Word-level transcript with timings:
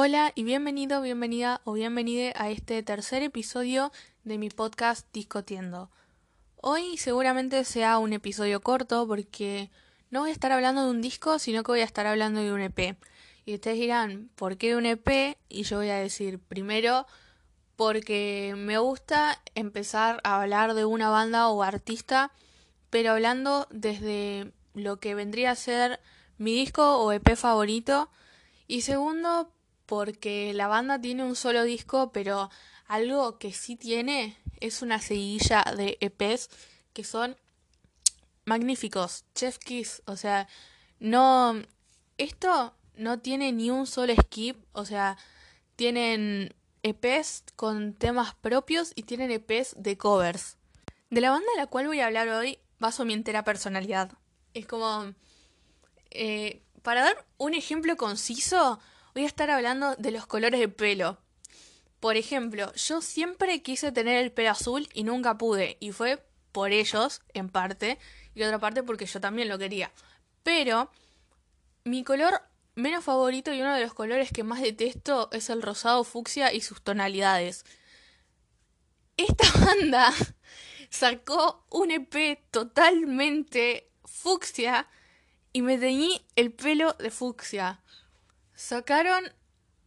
Hola 0.00 0.30
y 0.36 0.44
bienvenido, 0.44 1.02
bienvenida 1.02 1.60
o 1.64 1.72
bienvenida 1.72 2.32
a 2.36 2.50
este 2.50 2.84
tercer 2.84 3.24
episodio 3.24 3.90
de 4.22 4.38
mi 4.38 4.48
podcast 4.48 5.12
Discotiendo. 5.12 5.90
Hoy 6.54 6.96
seguramente 6.98 7.64
sea 7.64 7.98
un 7.98 8.12
episodio 8.12 8.60
corto 8.60 9.08
porque 9.08 9.72
no 10.12 10.20
voy 10.20 10.30
a 10.30 10.32
estar 10.32 10.52
hablando 10.52 10.84
de 10.84 10.92
un 10.92 11.02
disco, 11.02 11.40
sino 11.40 11.64
que 11.64 11.72
voy 11.72 11.80
a 11.80 11.84
estar 11.84 12.06
hablando 12.06 12.40
de 12.40 12.52
un 12.52 12.60
EP. 12.60 12.96
Y 13.44 13.54
ustedes 13.54 13.76
dirán, 13.76 14.30
¿por 14.36 14.56
qué 14.56 14.76
un 14.76 14.86
EP? 14.86 15.36
Y 15.48 15.64
yo 15.64 15.78
voy 15.78 15.88
a 15.88 15.96
decir, 15.96 16.38
primero, 16.38 17.04
porque 17.74 18.54
me 18.56 18.78
gusta 18.78 19.42
empezar 19.56 20.20
a 20.22 20.40
hablar 20.40 20.74
de 20.74 20.84
una 20.84 21.10
banda 21.10 21.48
o 21.48 21.64
artista, 21.64 22.30
pero 22.88 23.10
hablando 23.10 23.66
desde 23.70 24.52
lo 24.74 24.98
que 25.00 25.16
vendría 25.16 25.50
a 25.50 25.56
ser 25.56 25.98
mi 26.36 26.54
disco 26.54 26.98
o 26.98 27.10
EP 27.10 27.34
favorito. 27.34 28.08
Y 28.68 28.82
segundo, 28.82 29.50
porque 29.88 30.52
la 30.52 30.68
banda 30.68 31.00
tiene 31.00 31.24
un 31.24 31.34
solo 31.34 31.64
disco, 31.64 32.12
pero 32.12 32.50
algo 32.86 33.38
que 33.38 33.54
sí 33.54 33.74
tiene 33.74 34.36
es 34.60 34.82
una 34.82 35.00
seguilla 35.00 35.64
de 35.74 35.96
EPs 36.02 36.50
que 36.92 37.04
son 37.04 37.36
magníficos, 38.44 39.24
chef 39.34 39.56
kiss, 39.58 40.02
o 40.04 40.16
sea, 40.16 40.46
no 41.00 41.54
esto 42.18 42.74
no 42.96 43.20
tiene 43.20 43.50
ni 43.52 43.70
un 43.70 43.86
solo 43.86 44.12
skip, 44.14 44.62
o 44.72 44.84
sea, 44.84 45.16
tienen 45.76 46.54
EPs 46.82 47.44
con 47.56 47.94
temas 47.94 48.34
propios 48.34 48.92
y 48.94 49.04
tienen 49.04 49.30
EPs 49.30 49.74
de 49.78 49.96
covers. 49.96 50.58
De 51.08 51.22
la 51.22 51.30
banda 51.30 51.46
de 51.54 51.62
la 51.62 51.66
cual 51.66 51.86
voy 51.86 52.00
a 52.00 52.06
hablar 52.06 52.28
hoy, 52.28 52.58
baso 52.78 53.06
mi 53.06 53.14
entera 53.14 53.42
personalidad. 53.42 54.12
Es 54.52 54.66
como 54.66 55.14
eh, 56.10 56.60
para 56.82 57.02
dar 57.02 57.26
un 57.38 57.54
ejemplo 57.54 57.96
conciso, 57.96 58.80
voy 59.14 59.24
a 59.24 59.26
estar 59.26 59.50
hablando 59.50 59.94
de 59.96 60.10
los 60.10 60.26
colores 60.26 60.60
de 60.60 60.68
pelo. 60.68 61.18
Por 62.00 62.16
ejemplo, 62.16 62.72
yo 62.74 63.00
siempre 63.00 63.62
quise 63.62 63.92
tener 63.92 64.22
el 64.22 64.32
pelo 64.32 64.50
azul 64.50 64.88
y 64.94 65.04
nunca 65.04 65.36
pude, 65.36 65.76
y 65.80 65.92
fue 65.92 66.24
por 66.52 66.72
ellos, 66.72 67.22
en 67.34 67.48
parte, 67.48 67.98
y 68.34 68.42
otra 68.42 68.58
parte 68.58 68.82
porque 68.82 69.06
yo 69.06 69.20
también 69.20 69.48
lo 69.48 69.58
quería. 69.58 69.92
Pero 70.42 70.90
mi 71.84 72.04
color 72.04 72.42
menos 72.74 73.04
favorito 73.04 73.52
y 73.52 73.60
uno 73.60 73.74
de 73.74 73.80
los 73.80 73.92
colores 73.92 74.30
que 74.32 74.44
más 74.44 74.62
detesto 74.62 75.28
es 75.32 75.50
el 75.50 75.62
rosado 75.62 76.04
fucsia 76.04 76.52
y 76.52 76.60
sus 76.60 76.82
tonalidades. 76.82 77.64
Esta 79.16 79.50
banda 79.64 80.14
sacó 80.90 81.66
un 81.70 81.90
EP 81.90 82.40
totalmente 82.50 83.90
fucsia 84.04 84.88
y 85.52 85.62
me 85.62 85.76
teñí 85.76 86.24
el 86.36 86.52
pelo 86.52 86.92
de 86.94 87.10
fucsia. 87.10 87.82
Sacaron 88.58 89.32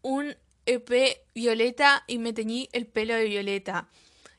un 0.01 0.37
EP 0.65 1.19
violeta 1.35 2.05
y 2.07 2.19
me 2.19 2.31
teñí 2.31 2.69
el 2.71 2.87
pelo 2.87 3.15
de 3.15 3.25
violeta. 3.25 3.89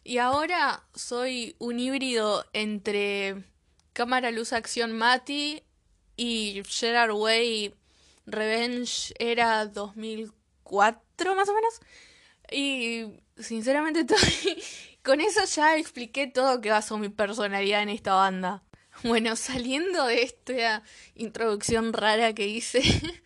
Y 0.05 0.17
ahora 0.17 0.85
soy 0.95 1.55
un 1.59 1.79
híbrido 1.79 2.47
entre 2.55 3.45
Cámara 3.93 4.31
Luz 4.31 4.55
Acción 4.55 4.93
Mati 4.93 5.63
y 6.17 6.63
Gerard 6.67 7.13
Way 7.13 7.75
Revenge 8.25 9.13
era 9.19 9.67
2004 9.67 11.35
más 11.35 11.51
o 11.51 11.55
menos. 11.55 11.81
Y 12.51 13.21
sinceramente 13.37 14.01
estoy... 14.11 14.65
con 15.03 15.21
eso 15.21 15.45
ya 15.45 15.77
expliqué 15.77 16.27
todo 16.27 16.63
que 16.63 16.71
basó 16.71 16.97
mi 16.97 17.11
personalidad 17.11 17.83
en 17.83 17.91
esta 17.91 18.15
banda. 18.15 18.63
Bueno, 19.05 19.37
saliendo 19.37 20.07
de 20.07 20.23
esta 20.23 20.83
introducción 21.17 21.93
rara 21.93 22.33
que 22.33 22.47
hice, 22.47 22.81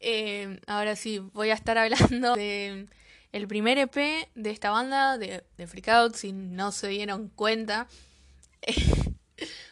Eh, 0.00 0.60
ahora 0.66 0.96
sí, 0.96 1.18
voy 1.18 1.50
a 1.50 1.54
estar 1.54 1.78
hablando 1.78 2.34
de 2.34 2.86
el 3.32 3.48
primer 3.48 3.78
EP 3.78 3.94
de 4.34 4.50
esta 4.50 4.70
banda, 4.70 5.18
de, 5.18 5.44
de 5.56 5.66
Freak 5.66 5.88
Out, 5.88 6.14
si 6.14 6.32
no 6.32 6.72
se 6.72 6.88
dieron 6.88 7.28
cuenta. 7.28 7.88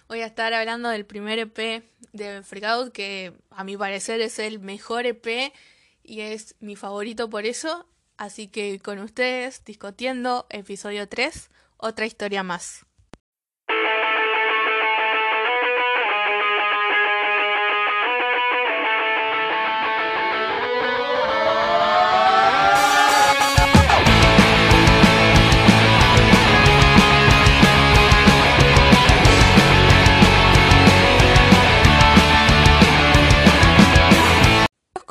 voy 0.08 0.20
a 0.20 0.26
estar 0.26 0.52
hablando 0.54 0.88
del 0.88 1.04
primer 1.04 1.38
EP 1.38 1.84
de 2.12 2.42
Freak 2.42 2.64
Out, 2.64 2.92
que 2.92 3.32
a 3.50 3.64
mi 3.64 3.76
parecer 3.76 4.20
es 4.20 4.38
el 4.38 4.58
mejor 4.58 5.06
EP 5.06 5.52
y 6.02 6.20
es 6.20 6.54
mi 6.60 6.76
favorito 6.76 7.28
por 7.28 7.46
eso. 7.46 7.86
Así 8.16 8.48
que 8.48 8.80
con 8.80 8.98
ustedes, 8.98 9.64
discutiendo, 9.64 10.46
episodio 10.48 11.08
3, 11.08 11.50
otra 11.76 12.06
historia 12.06 12.42
más. 12.42 12.85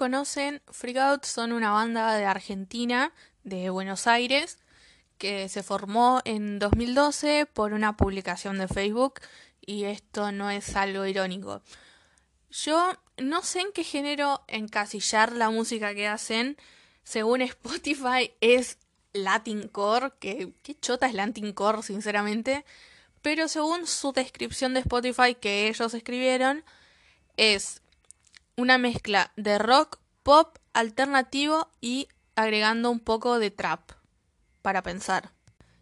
Conocen, 0.05 0.61
Freak 0.69 0.97
Out 0.97 1.25
son 1.25 1.51
una 1.51 1.71
banda 1.71 2.15
de 2.15 2.25
Argentina, 2.25 3.11
de 3.43 3.71
Buenos 3.71 4.05
Aires, 4.05 4.59
que 5.17 5.49
se 5.49 5.63
formó 5.63 6.21
en 6.25 6.59
2012 6.59 7.47
por 7.47 7.73
una 7.73 7.97
publicación 7.97 8.59
de 8.59 8.67
Facebook 8.67 9.15
y 9.61 9.85
esto 9.85 10.31
no 10.31 10.51
es 10.51 10.75
algo 10.75 11.07
irónico. 11.07 11.63
Yo 12.51 12.93
no 13.17 13.41
sé 13.41 13.61
en 13.61 13.71
qué 13.73 13.83
género 13.83 14.43
encasillar 14.47 15.31
la 15.31 15.49
música 15.49 15.95
que 15.95 16.07
hacen. 16.07 16.55
Según 17.03 17.41
Spotify 17.63 18.31
es 18.41 18.77
Latin 19.11 19.67
Core, 19.69 20.11
que 20.19 20.53
qué 20.61 20.75
chota 20.79 21.07
es 21.07 21.15
Latin 21.15 21.51
Core, 21.51 21.81
sinceramente. 21.81 22.63
Pero 23.23 23.47
según 23.47 23.87
su 23.87 24.11
descripción 24.11 24.75
de 24.75 24.81
Spotify 24.81 25.33
que 25.33 25.67
ellos 25.67 25.95
escribieron, 25.95 26.63
es 27.37 27.81
una 28.57 28.77
mezcla 28.77 29.31
de 29.35 29.57
rock, 29.57 29.99
pop, 30.23 30.57
alternativo 30.73 31.69
y 31.81 32.07
agregando 32.35 32.91
un 32.91 32.99
poco 32.99 33.39
de 33.39 33.51
trap 33.51 33.91
para 34.61 34.83
pensar. 34.83 35.31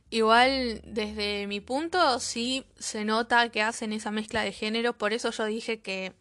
Igual 0.09 0.81
desde 0.85 1.47
mi 1.47 1.59
punto 1.59 2.19
sí 2.19 2.65
se 2.77 3.03
nota 3.03 3.49
que 3.49 3.63
hacen 3.63 3.93
esa 3.93 4.11
mezcla 4.11 4.43
de 4.43 4.51
género, 4.51 4.93
por 4.97 5.11
eso 5.11 5.31
yo 5.31 5.45
dije 5.45 5.81
que 5.81 6.13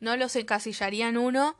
no 0.00 0.16
los 0.16 0.34
encasillaría 0.36 1.08
en 1.08 1.18
uno. 1.18 1.56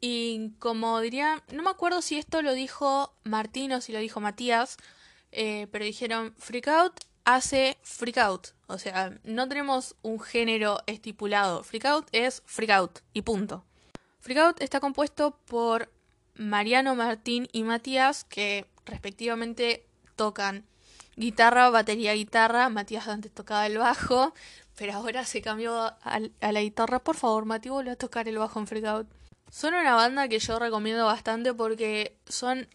Y 0.00 0.50
como 0.58 1.00
diría, 1.00 1.42
no 1.52 1.62
me 1.62 1.70
acuerdo 1.70 2.02
si 2.02 2.18
esto 2.18 2.42
lo 2.42 2.52
dijo 2.52 3.14
Martín 3.22 3.72
o 3.72 3.80
si 3.80 3.92
lo 3.92 4.00
dijo 4.00 4.20
Matías, 4.20 4.76
eh, 5.32 5.66
pero 5.70 5.84
dijeron 5.84 6.34
Freak 6.36 6.68
Out 6.68 7.00
hace 7.24 7.78
Freak 7.82 8.18
Out. 8.18 8.48
O 8.66 8.78
sea, 8.78 9.18
no 9.24 9.48
tenemos 9.48 9.96
un 10.02 10.20
género 10.20 10.78
estipulado. 10.86 11.62
Freak 11.62 11.84
Out 11.86 12.08
es 12.12 12.42
Freak 12.46 12.70
Out 12.70 13.00
y 13.12 13.22
punto. 13.22 13.64
Freak 14.20 14.38
Out 14.38 14.60
está 14.60 14.80
compuesto 14.80 15.38
por 15.46 15.90
Mariano, 16.34 16.94
Martín 16.94 17.48
y 17.52 17.62
Matías, 17.62 18.24
que 18.24 18.66
respectivamente 18.86 19.86
tocan 20.16 20.64
guitarra, 21.16 21.70
batería, 21.70 22.14
guitarra. 22.14 22.68
Matías 22.68 23.08
antes 23.08 23.32
tocaba 23.32 23.66
el 23.66 23.78
bajo, 23.78 24.34
pero 24.76 24.94
ahora 24.94 25.24
se 25.24 25.42
cambió 25.42 25.76
a, 25.78 26.20
la 26.40 26.60
guitarra. 26.60 26.98
Por 26.98 27.16
favor, 27.16 27.44
Mati, 27.44 27.68
vuelve 27.68 27.92
a 27.92 27.96
tocar 27.96 28.28
el 28.28 28.38
bajo 28.38 28.58
en 28.58 28.66
Freak 28.66 28.84
Out. 28.84 29.08
Son 29.50 29.74
una 29.74 29.94
banda 29.94 30.26
que 30.28 30.38
yo 30.38 30.58
recomiendo 30.58 31.04
bastante 31.04 31.54
porque 31.54 32.16
son, 32.26 32.66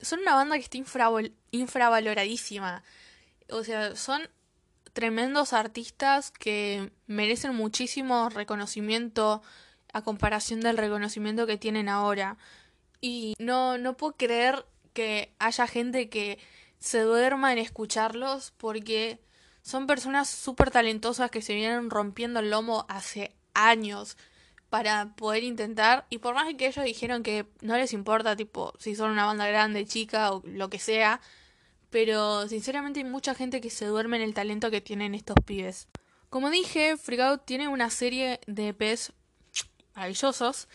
son 0.00 0.20
una 0.20 0.34
banda 0.34 0.56
que 0.56 0.64
está 0.64 0.78
infravaloradísima. 1.52 2.82
O 3.50 3.64
sea, 3.64 3.96
son 3.96 4.22
tremendos 4.92 5.52
artistas 5.52 6.30
que 6.30 6.92
merecen 7.06 7.54
muchísimo 7.54 8.28
reconocimiento 8.30 9.42
a 9.92 10.02
comparación 10.02 10.60
del 10.60 10.76
reconocimiento 10.76 11.46
que 11.46 11.56
tienen 11.56 11.88
ahora. 11.88 12.36
Y 13.00 13.34
no, 13.38 13.78
no 13.78 13.96
puedo 13.96 14.16
creer 14.16 14.66
que 14.92 15.32
haya 15.38 15.66
gente 15.66 16.08
que 16.08 16.38
se 16.78 17.00
duerma 17.00 17.52
en 17.52 17.58
escucharlos 17.58 18.52
porque 18.56 19.20
son 19.62 19.86
personas 19.86 20.28
súper 20.28 20.70
talentosas 20.70 21.30
que 21.30 21.42
se 21.42 21.54
vienen 21.54 21.90
rompiendo 21.90 22.40
el 22.40 22.50
lomo 22.50 22.86
hace 22.88 23.36
años 23.54 24.16
para 24.70 25.14
poder 25.16 25.44
intentar 25.44 26.06
y 26.10 26.18
por 26.18 26.34
más 26.34 26.52
que 26.54 26.66
ellos 26.66 26.84
dijeron 26.84 27.22
que 27.22 27.46
no 27.60 27.76
les 27.76 27.92
importa 27.92 28.36
tipo 28.36 28.72
si 28.78 28.94
son 28.94 29.10
una 29.10 29.24
banda 29.24 29.46
grande, 29.46 29.86
chica 29.86 30.32
o 30.32 30.42
lo 30.44 30.68
que 30.68 30.78
sea, 30.78 31.20
pero 31.90 32.48
sinceramente 32.48 33.00
hay 33.00 33.04
mucha 33.04 33.34
gente 33.34 33.60
que 33.60 33.70
se 33.70 33.86
duerme 33.86 34.16
en 34.16 34.22
el 34.22 34.34
talento 34.34 34.70
que 34.70 34.80
tienen 34.80 35.14
estos 35.14 35.36
pibes. 35.44 35.88
Como 36.30 36.50
dije, 36.50 36.96
Freakout 36.96 37.44
tiene 37.44 37.68
una 37.68 37.90
serie 37.90 38.40
de 38.46 38.68
EPs 38.68 39.12
maravillosos 39.94 40.68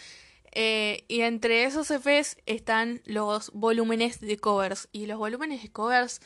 eh, 0.51 1.06
y 1.07 1.21
entre 1.21 1.63
esos 1.65 1.89
EPs 1.92 2.38
están 2.45 3.01
los 3.06 3.51
volúmenes 3.54 4.19
de 4.19 4.38
covers 4.38 4.89
y 4.92 5.06
los 5.06 5.18
volúmenes 5.18 5.62
de 5.62 5.71
covers 5.71 6.21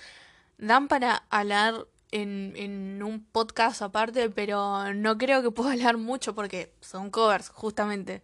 dan 0.58 0.88
para 0.88 1.26
hablar 1.30 1.88
en, 2.12 2.54
en 2.56 3.04
un 3.04 3.24
podcast 3.24 3.82
aparte, 3.82 4.30
pero 4.30 4.94
no 4.94 5.18
creo 5.18 5.42
que 5.42 5.52
pueda 5.52 5.74
hablar 5.74 5.98
mucho 5.98 6.34
porque 6.34 6.74
son 6.82 7.10
covers, 7.12 7.50
justamente. 7.50 8.22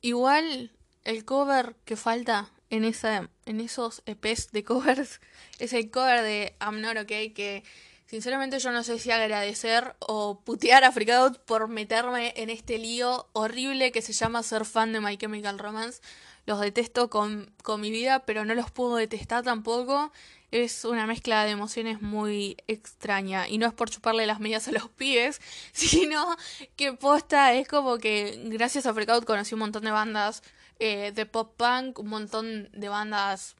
Igual 0.00 0.72
el 1.06 1.24
cover 1.24 1.76
que 1.84 1.96
falta 1.96 2.50
en, 2.68 2.84
esa, 2.84 3.30
en 3.46 3.60
esos 3.60 4.02
EPs 4.06 4.52
de 4.52 4.64
covers 4.64 5.20
es 5.58 5.72
el 5.72 5.90
cover 5.90 6.22
de 6.22 6.54
I'm 6.60 6.80
Not 6.80 6.98
Okay 6.98 7.30
que 7.30 7.64
sinceramente 8.06 8.58
yo 8.58 8.70
no 8.72 8.82
sé 8.82 8.98
si 8.98 9.10
agradecer 9.10 9.96
o 10.00 10.40
putear 10.40 10.84
a 10.84 10.92
Freak 10.92 11.10
Out 11.10 11.38
por 11.38 11.68
meterme 11.68 12.34
en 12.36 12.50
este 12.50 12.78
lío 12.78 13.28
horrible 13.32 13.92
que 13.92 14.02
se 14.02 14.12
llama 14.12 14.42
ser 14.42 14.64
fan 14.64 14.92
de 14.92 15.00
My 15.00 15.16
Chemical 15.16 15.58
Romance. 15.58 16.00
Los 16.44 16.60
detesto 16.60 17.10
con, 17.10 17.52
con 17.64 17.80
mi 17.80 17.90
vida, 17.90 18.20
pero 18.20 18.44
no 18.44 18.54
los 18.54 18.70
puedo 18.70 18.94
detestar 18.94 19.42
tampoco 19.42 20.12
es 20.50 20.84
una 20.84 21.06
mezcla 21.06 21.44
de 21.44 21.50
emociones 21.50 22.02
muy 22.02 22.56
extraña. 22.66 23.48
Y 23.48 23.58
no 23.58 23.66
es 23.66 23.74
por 23.74 23.90
chuparle 23.90 24.26
las 24.26 24.40
medias 24.40 24.68
a 24.68 24.72
los 24.72 24.88
pibes, 24.88 25.40
sino 25.72 26.36
que 26.76 26.92
posta 26.92 27.54
es 27.54 27.68
como 27.68 27.98
que 27.98 28.40
gracias 28.46 28.86
a 28.86 28.94
Freakout 28.94 29.24
conocí 29.24 29.54
un 29.54 29.60
montón 29.60 29.84
de 29.84 29.90
bandas 29.90 30.42
eh, 30.78 31.12
de 31.12 31.26
pop 31.26 31.54
punk, 31.56 31.98
un 31.98 32.08
montón 32.08 32.68
de 32.72 32.88
bandas 32.88 33.56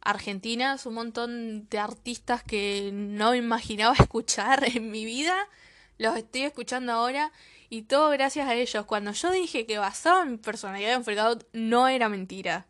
argentinas, 0.00 0.86
un 0.86 0.94
montón 0.94 1.68
de 1.68 1.78
artistas 1.78 2.42
que 2.42 2.90
no 2.92 3.34
imaginaba 3.34 3.94
escuchar 3.98 4.64
en 4.68 4.90
mi 4.90 5.04
vida. 5.04 5.36
Los 5.98 6.16
estoy 6.16 6.42
escuchando 6.42 6.92
ahora 6.92 7.32
y 7.68 7.82
todo 7.82 8.10
gracias 8.10 8.48
a 8.48 8.54
ellos. 8.54 8.86
Cuando 8.86 9.12
yo 9.12 9.30
dije 9.30 9.66
que 9.66 9.78
basaba 9.78 10.24
mi 10.24 10.36
personalidad 10.36 10.94
en 10.94 11.04
Freakout, 11.04 11.44
no 11.52 11.88
era 11.88 12.08
mentira. 12.08 12.66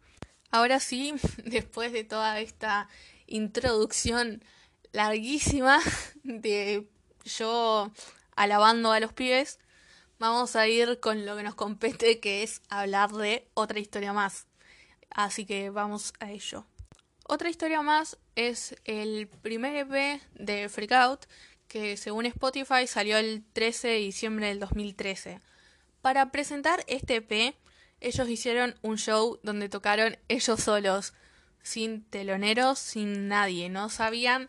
Ahora 0.50 0.80
sí, 0.80 1.14
después 1.44 1.92
de 1.92 2.04
toda 2.04 2.40
esta 2.40 2.88
introducción 3.26 4.42
larguísima 4.92 5.80
de 6.24 6.88
yo 7.24 7.92
alabando 8.36 8.92
a 8.92 9.00
los 9.00 9.12
pibes, 9.12 9.58
vamos 10.18 10.56
a 10.56 10.66
ir 10.68 11.00
con 11.00 11.24
lo 11.26 11.36
que 11.36 11.42
nos 11.42 11.54
compete, 11.54 12.20
que 12.20 12.42
es 12.42 12.62
hablar 12.68 13.10
de 13.12 13.48
otra 13.54 13.78
historia 13.78 14.12
más. 14.12 14.46
Así 15.10 15.46
que 15.46 15.70
vamos 15.70 16.12
a 16.20 16.30
ello. 16.30 16.66
Otra 17.24 17.50
historia 17.50 17.82
más 17.82 18.18
es 18.36 18.76
el 18.84 19.28
primer 19.28 19.74
EP 19.76 20.20
de 20.34 20.68
Freak 20.68 20.92
Out, 20.92 21.26
que 21.66 21.96
según 21.96 22.26
Spotify 22.26 22.86
salió 22.86 23.18
el 23.18 23.44
13 23.52 23.88
de 23.88 23.98
diciembre 23.98 24.48
del 24.48 24.60
2013. 24.60 25.40
Para 26.00 26.30
presentar 26.30 26.84
este 26.86 27.16
EP, 27.16 27.54
ellos 28.00 28.28
hicieron 28.28 28.74
un 28.82 28.96
show 28.96 29.38
donde 29.42 29.68
tocaron 29.68 30.16
ellos 30.28 30.60
solos 30.60 31.12
sin 31.62 32.04
teloneros, 32.04 32.78
sin 32.78 33.28
nadie. 33.28 33.68
No 33.68 33.90
sabían 33.90 34.48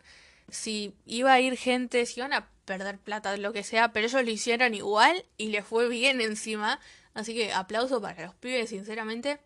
si 0.50 0.94
iba 1.06 1.34
a 1.34 1.42
ir 1.42 1.58
gente, 1.58 2.06
si 2.06 2.20
iban 2.20 2.34
a 2.34 2.48
perder 2.70 3.00
plata, 3.00 3.36
lo 3.36 3.52
que 3.52 3.64
sea, 3.64 3.92
pero 3.92 4.06
ellos 4.06 4.24
lo 4.24 4.30
hicieron 4.30 4.76
igual 4.76 5.26
y 5.38 5.48
les 5.48 5.66
fue 5.66 5.90
bien 5.90 6.22
encima. 6.22 6.80
Así 7.16 7.34
que 7.34 7.52
aplauso 7.52 8.00
para 8.00 8.28
los 8.28 8.36
pibes, 8.36 8.70
sinceramente. 8.70 9.40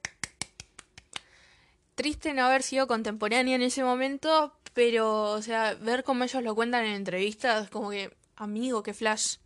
Triste 1.96 2.34
no 2.34 2.46
haber 2.46 2.64
sido 2.64 2.86
contemporánea 2.86 3.56
en 3.56 3.62
ese 3.62 3.82
momento, 3.82 4.54
pero, 4.74 5.32
o 5.32 5.42
sea, 5.42 5.74
ver 5.76 6.04
cómo 6.04 6.26
ellos 6.26 6.44
lo 6.44 6.54
cuentan 6.54 6.84
en 6.84 6.96
entrevistas, 6.96 7.70
como 7.70 7.92
que, 7.92 8.14
amigo, 8.36 8.84
qué 8.84 8.94
flash. 8.94 9.38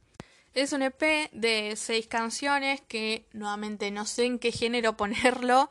Es 0.56 0.74
un 0.74 0.82
EP 0.82 1.30
de 1.32 1.76
seis 1.76 2.08
canciones 2.08 2.82
que 2.82 3.28
nuevamente 3.32 3.92
no 3.92 4.08
sé 4.08 4.26
en 4.26 4.40
qué 4.40 4.52
género 4.52 4.98
ponerlo. 4.98 5.70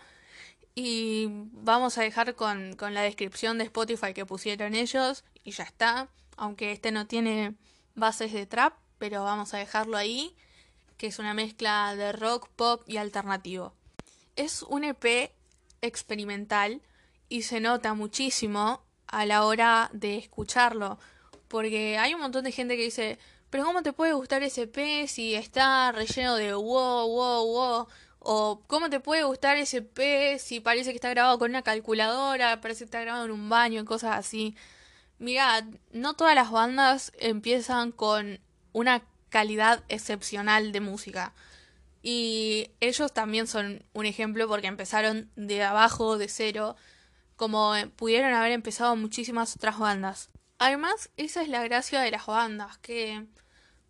Y 0.77 1.27
vamos 1.51 1.99
a 1.99 2.03
dejar 2.03 2.37
con, 2.37 2.77
con 2.77 2.95
la 2.95 3.03
descripción 3.03 3.59
de 3.59 3.65
Spotify 3.65 4.15
que 4.15 4.27
pusieron 4.27 4.77
ellos 4.77 5.25
y 5.43 5.51
ya 5.51 5.65
está. 5.65 6.09
Aunque 6.37 6.71
este 6.71 6.93
no 6.93 7.07
tiene 7.07 7.57
bases 7.97 8.33
de 8.33 8.47
trap, 8.47 8.75
pero 8.99 9.25
vamos 9.25 9.53
a 9.53 9.59
dejarlo 9.59 9.97
ahí, 9.97 10.37
que 10.97 11.09
es 11.09 11.19
una 11.19 11.35
mezcla 11.35 11.95
de 11.97 12.13
rock, 12.13 12.49
pop 12.55 12.83
y 12.87 12.99
alternativo. 12.99 13.75
Es 14.37 14.63
un 14.63 14.85
EP 14.85 15.33
experimental 15.83 16.81
y 17.29 17.43
se 17.43 17.61
nota 17.61 17.95
muchísimo 17.95 18.83
a 19.07 19.27
la 19.27 19.45
hora 19.45 19.91
de 19.93 20.17
escucharlo, 20.17 20.99
porque 21.49 21.99
hay 21.99 22.15
un 22.15 22.21
montón 22.21 22.45
de 22.45 22.53
gente 22.53 22.77
que 22.77 22.85
dice, 22.85 23.19
pero 23.51 23.65
¿cómo 23.65 23.83
te 23.83 23.93
puede 23.93 24.13
gustar 24.13 24.43
ese 24.43 24.63
EP 24.63 25.07
si 25.09 25.35
está 25.35 25.93
relleno 25.93 26.37
de 26.37 26.55
wow, 26.55 27.09
wow, 27.09 27.47
wow? 27.47 27.89
O 28.19 28.61
cómo 28.67 28.91
te 28.91 28.99
puede 28.99 29.23
gustar 29.23 29.57
ese 29.57 29.83
P 29.83 30.39
si 30.41 30.59
parece 30.59 30.91
que 30.91 30.97
está 30.97 31.11
grabado 31.11 31.39
con 31.39 31.51
una 31.51 31.63
calculadora, 31.63 32.61
parece 32.61 32.81
que 32.81 32.85
está 32.87 33.01
grabado 33.01 33.27
en 33.27 33.31
un 33.31 33.49
baño, 33.49 33.85
cosas 33.85 34.17
así. 34.17 34.57
Mira, 35.19 35.67
no 35.93 36.15
todas 36.15 36.35
las 36.35 36.51
bandas 36.51 37.13
empiezan 37.19 37.93
con 37.93 38.41
una 38.73 39.03
calidad 39.31 39.83
excepcional 39.89 40.73
de 40.73 40.81
música. 40.81 41.33
Y 42.03 42.71
ellos 42.81 43.13
también 43.13 43.47
son 43.47 43.85
un 43.93 44.07
ejemplo 44.07 44.47
porque 44.47 44.67
empezaron 44.67 45.31
de 45.37 45.65
abajo, 45.65 46.19
de 46.19 46.29
cero, 46.29 46.77
como 47.37 47.75
pudieron 47.97 48.33
haber 48.33 48.53
empezado 48.53 48.95
muchísimas 48.97 49.57
otras 49.57 49.79
bandas. 49.79 50.31
Además, 50.59 51.11
esa 51.17 51.43
es 51.43 51.49
la 51.49 51.63
gracia 51.65 52.01
de 52.01 52.11
las 52.11 52.27
bandas, 52.27 52.79
que 52.79 53.27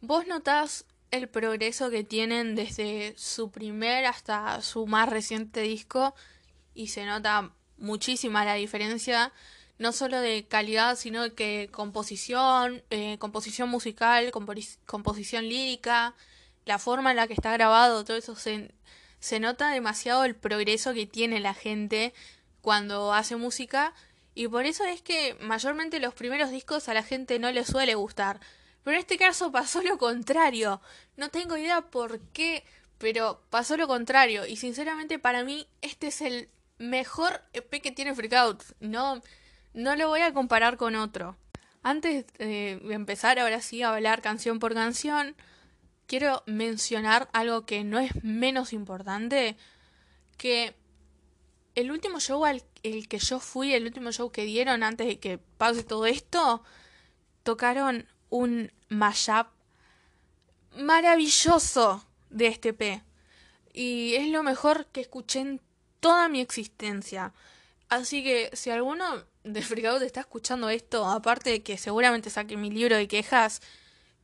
vos 0.01 0.27
notás 0.27 0.87
el 1.11 1.29
progreso 1.29 1.91
que 1.91 2.05
tienen 2.05 2.55
desde 2.55 3.15
su 3.17 3.51
primer 3.51 4.07
hasta 4.07 4.61
su 4.63 4.87
más 4.87 5.09
reciente 5.09 5.61
disco 5.61 6.15
y 6.75 6.89
se 6.89 7.05
nota 7.05 7.53
muchísima 7.77 8.45
la 8.45 8.55
diferencia 8.55 9.33
no 9.79 9.93
solo 9.93 10.21
de 10.21 10.47
calidad 10.47 10.97
sino 10.97 11.35
que 11.35 11.69
composición 11.73 12.83
eh, 12.91 13.17
composición 13.19 13.69
musical 13.69 14.31
composición 14.87 15.49
lírica 15.49 16.15
la 16.65 16.79
forma 16.79 17.11
en 17.11 17.17
la 17.17 17.27
que 17.27 17.35
está 17.35 17.53
grabado 17.53 18.05
todo 18.05 18.17
eso 18.17 18.37
se, 18.37 18.73
se 19.21 19.41
nota 19.41 19.71
demasiado 19.71 20.25
el 20.25 20.35
progreso 20.35 20.95
que 20.95 21.07
tiene 21.07 21.41
la 21.41 21.55
gente 21.55 22.15
cuando 22.61 23.13
hace 23.13 23.37
música 23.37 23.95
y 24.35 24.49
por 24.49 24.67
eso 24.67 24.85
es 24.85 25.03
que 25.03 25.37
mayormente 25.41 26.01
los 26.01 26.15
primeros 26.15 26.51
discos 26.51 26.89
a 26.89 26.95
la 26.95 27.03
gente 27.03 27.39
no 27.39 27.51
le 27.53 27.65
suele 27.65 27.95
gustar 27.95 28.41
pero 28.87 28.99
en 28.99 29.01
este 29.01 29.19
caso 29.19 29.51
pasó 29.51 29.83
lo 29.83 29.99
contrario. 29.99 30.81
No 31.17 31.29
tengo 31.29 31.57
idea 31.57 31.81
por 31.81 32.21
qué, 32.33 32.63
pero 32.99 33.43
pasó 33.51 33.77
lo 33.77 33.89
contrario. 33.89 34.47
Y 34.47 34.55
sinceramente 34.55 35.19
para 35.19 35.43
mí 35.43 35.67
este 35.83 36.07
es 36.07 36.21
el 36.21 36.49
mejor 36.79 37.43
EP 37.53 37.83
que 37.83 37.91
tiene 37.91 38.15
Freakout. 38.15 38.63
No, 38.79 39.21
no 39.77 39.95
lo 39.95 40.09
voy 40.09 40.23
a 40.23 40.33
comparar 40.33 40.77
con 40.77 40.97
otro. 40.97 41.37
Antes 41.83 42.27
de 42.39 42.81
empezar 42.91 43.39
ahora 43.39 43.61
sí 43.61 43.83
a 43.83 43.95
hablar 43.95 44.23
canción 44.23 44.59
por 44.59 44.75
canción, 44.75 45.37
quiero 46.07 46.43
mencionar 46.47 47.29
algo 47.33 47.65
que 47.67 47.85
no 47.85 48.01
es 48.01 48.25
menos 48.25 48.73
importante, 48.73 49.57
que 50.37 50.75
el 51.77 51.93
último 51.93 52.19
show 52.19 52.45
al 52.45 52.65
el 52.83 53.09
que 53.09 53.19
yo 53.19 53.39
fui, 53.39 53.75
el 53.75 53.85
último 53.85 54.13
show 54.13 54.31
que 54.31 54.45
dieron 54.45 54.83
antes 54.83 55.07
de 55.07 55.19
que 55.19 55.39
pase 55.39 55.83
todo 55.83 56.07
esto, 56.07 56.63
tocaron 57.43 58.07
un 58.31 58.73
mashup 58.89 59.49
maravilloso 60.77 62.05
de 62.31 62.47
este 62.47 62.73
P. 62.73 63.03
Y 63.73 64.15
es 64.15 64.29
lo 64.29 64.43
mejor 64.43 64.87
que 64.87 65.01
escuché 65.01 65.41
en 65.41 65.61
toda 66.01 66.29
mi 66.29 66.41
existencia. 66.41 67.33
Así 67.89 68.23
que 68.25 68.51
si 68.53 68.71
alguno 68.71 69.25
de 69.45 69.63
Freakout 69.63 70.03
está 70.03 70.21
escuchando 70.21 70.69
esto, 70.69 71.05
aparte 71.07 71.51
de 71.51 71.63
que 71.63 71.79
seguramente 71.79 72.31
saque 72.31 72.57
mi 72.57 72.71
libro 72.71 72.97
de 72.97 73.07
quejas, 73.07 73.63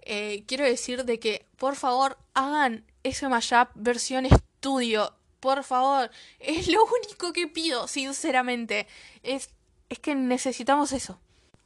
eh, 0.01 0.45
quiero 0.47 0.65
decir 0.65 1.05
de 1.05 1.21
que 1.21 1.47
por 1.57 1.77
favor 1.77 2.19
hagan 2.35 2.85
ese 3.05 3.29
mashup 3.29 3.69
versión 3.75 4.27
estudio. 4.27 5.15
Por 5.41 5.65
favor, 5.65 6.11
es 6.39 6.69
lo 6.69 6.85
único 6.85 7.33
que 7.33 7.47
pido, 7.47 7.89
sinceramente. 7.89 8.87
Es, 9.23 9.51
es 9.89 9.99
que 9.99 10.15
necesitamos 10.15 10.93
eso. 10.93 11.21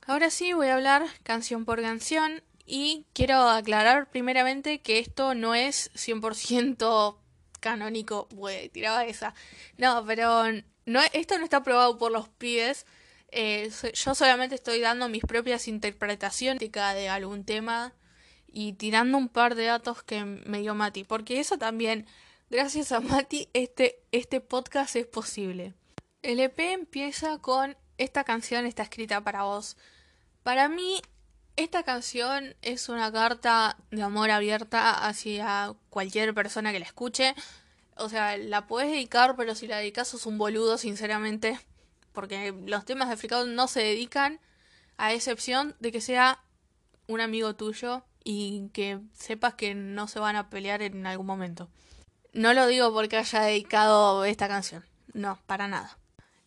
Ahora 0.06 0.30
sí 0.30 0.52
voy 0.52 0.68
a 0.68 0.74
hablar 0.74 1.06
canción 1.22 1.64
por 1.64 1.82
canción 1.82 2.42
y 2.64 3.06
quiero 3.12 3.48
aclarar 3.48 4.10
primeramente 4.10 4.80
que 4.80 4.98
esto 4.98 5.34
no 5.34 5.54
es 5.54 5.90
100% 5.94 7.16
canónico. 7.60 8.28
Güey, 8.32 8.68
tiraba 8.68 9.04
esa. 9.06 9.34
No, 9.78 10.04
pero 10.06 10.44
no, 10.86 11.00
esto 11.12 11.36
no 11.38 11.44
está 11.44 11.58
aprobado 11.58 11.98
por 11.98 12.12
los 12.12 12.28
pibes. 12.28 12.86
Eh, 13.28 13.70
yo 13.92 14.14
solamente 14.14 14.54
estoy 14.54 14.80
dando 14.80 15.08
mis 15.08 15.22
propias 15.22 15.68
interpretaciones 15.68 16.70
de 16.70 17.08
algún 17.08 17.44
tema 17.44 17.92
y 18.46 18.74
tirando 18.74 19.18
un 19.18 19.28
par 19.28 19.56
de 19.56 19.64
datos 19.64 20.02
que 20.02 20.24
me 20.24 20.60
dio 20.60 20.74
Mati. 20.74 21.04
Porque 21.04 21.40
eso 21.40 21.58
también, 21.58 22.06
gracias 22.48 22.92
a 22.92 23.00
Mati, 23.00 23.48
este, 23.52 24.00
este 24.12 24.40
podcast 24.40 24.96
es 24.96 25.06
posible. 25.06 25.74
El 26.22 26.40
EP 26.40 26.58
empieza 26.58 27.38
con 27.38 27.76
esta 27.98 28.24
canción 28.24 28.66
está 28.66 28.82
escrita 28.82 29.22
para 29.22 29.42
vos. 29.42 29.76
Para 30.42 30.68
mí, 30.68 31.00
esta 31.56 31.82
canción 31.82 32.54
es 32.62 32.88
una 32.88 33.10
carta 33.10 33.76
de 33.90 34.02
amor 34.02 34.30
abierta 34.30 35.06
hacia 35.06 35.74
cualquier 35.90 36.34
persona 36.34 36.72
que 36.72 36.78
la 36.78 36.84
escuche. 36.84 37.34
O 37.96 38.08
sea, 38.08 38.36
la 38.36 38.66
puedes 38.66 38.90
dedicar, 38.90 39.36
pero 39.36 39.54
si 39.54 39.66
la 39.66 39.78
dedicas 39.78 40.08
sos 40.08 40.26
un 40.26 40.38
boludo, 40.38 40.78
sinceramente. 40.78 41.58
Porque 42.12 42.54
los 42.66 42.84
temas 42.84 43.08
de 43.08 43.16
Freakout 43.16 43.48
no 43.48 43.68
se 43.68 43.80
dedican 43.80 44.40
a 44.96 45.12
excepción 45.12 45.74
de 45.80 45.92
que 45.92 46.00
sea 46.00 46.40
un 47.06 47.20
amigo 47.20 47.54
tuyo 47.54 48.04
y 48.24 48.68
que 48.72 49.00
sepas 49.12 49.54
que 49.54 49.74
no 49.74 50.08
se 50.08 50.18
van 50.18 50.36
a 50.36 50.50
pelear 50.50 50.82
en 50.82 51.06
algún 51.06 51.26
momento. 51.26 51.68
No 52.32 52.52
lo 52.54 52.66
digo 52.66 52.92
porque 52.92 53.16
haya 53.16 53.42
dedicado 53.42 54.24
esta 54.24 54.48
canción. 54.48 54.84
No, 55.12 55.38
para 55.46 55.68
nada. 55.68 55.96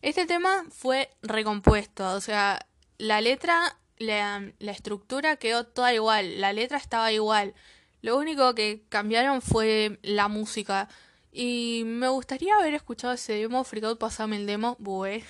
Este 0.02 0.26
tema 0.26 0.64
fue 0.70 1.10
recompuesto, 1.22 2.12
o 2.12 2.20
sea, 2.20 2.66
la 2.96 3.20
letra, 3.20 3.76
la 3.98 4.52
estructura 4.60 5.36
quedó 5.36 5.64
toda 5.64 5.92
igual, 5.92 6.40
la 6.40 6.52
letra 6.52 6.78
estaba 6.78 7.12
igual. 7.12 7.54
Lo 8.02 8.16
único 8.16 8.54
que 8.54 8.82
cambiaron 8.88 9.42
fue 9.42 9.98
la 10.02 10.28
música. 10.28 10.88
Y 11.32 11.82
me 11.84 12.08
gustaría 12.08 12.56
haber 12.56 12.74
escuchado 12.74 13.14
ese 13.14 13.34
demo, 13.34 13.64
Freakout, 13.64 13.98
pasame 13.98 14.36
el 14.36 14.46
demo, 14.46 14.76
bueh. 14.78 15.24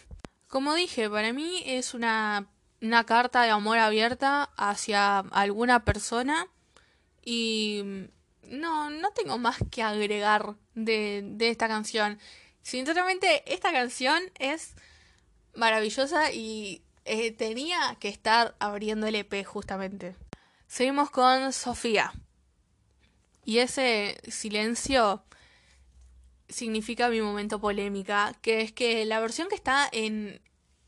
Como 0.48 0.74
dije, 0.74 1.08
para 1.10 1.32
mí 1.32 1.62
es 1.66 1.94
una, 1.94 2.48
una 2.80 3.04
carta 3.04 3.42
de 3.42 3.50
amor 3.50 3.78
abierta 3.78 4.50
hacia 4.56 5.18
alguna 5.18 5.84
persona 5.84 6.48
y 7.24 7.82
no, 8.48 8.90
no 8.90 9.10
tengo 9.10 9.38
más 9.38 9.58
que 9.70 9.82
agregar 9.82 10.56
de, 10.74 11.22
de 11.24 11.48
esta 11.50 11.68
canción. 11.68 12.18
Sinceramente, 12.62 13.42
esta 13.52 13.72
canción 13.72 14.22
es 14.38 14.74
maravillosa 15.54 16.32
y 16.32 16.82
eh, 17.04 17.32
tenía 17.32 17.96
que 18.00 18.08
estar 18.08 18.54
abriendo 18.58 19.06
el 19.06 19.14
EP 19.16 19.44
justamente. 19.44 20.16
Seguimos 20.66 21.10
con 21.10 21.52
Sofía. 21.52 22.12
Y 23.44 23.58
ese 23.58 24.20
silencio 24.28 25.24
significa 26.50 27.08
mi 27.08 27.20
momento 27.20 27.60
polémica, 27.60 28.34
que 28.42 28.62
es 28.62 28.72
que 28.72 29.04
la 29.04 29.20
versión 29.20 29.48
que 29.48 29.54
está 29.54 29.88
en, 29.92 30.40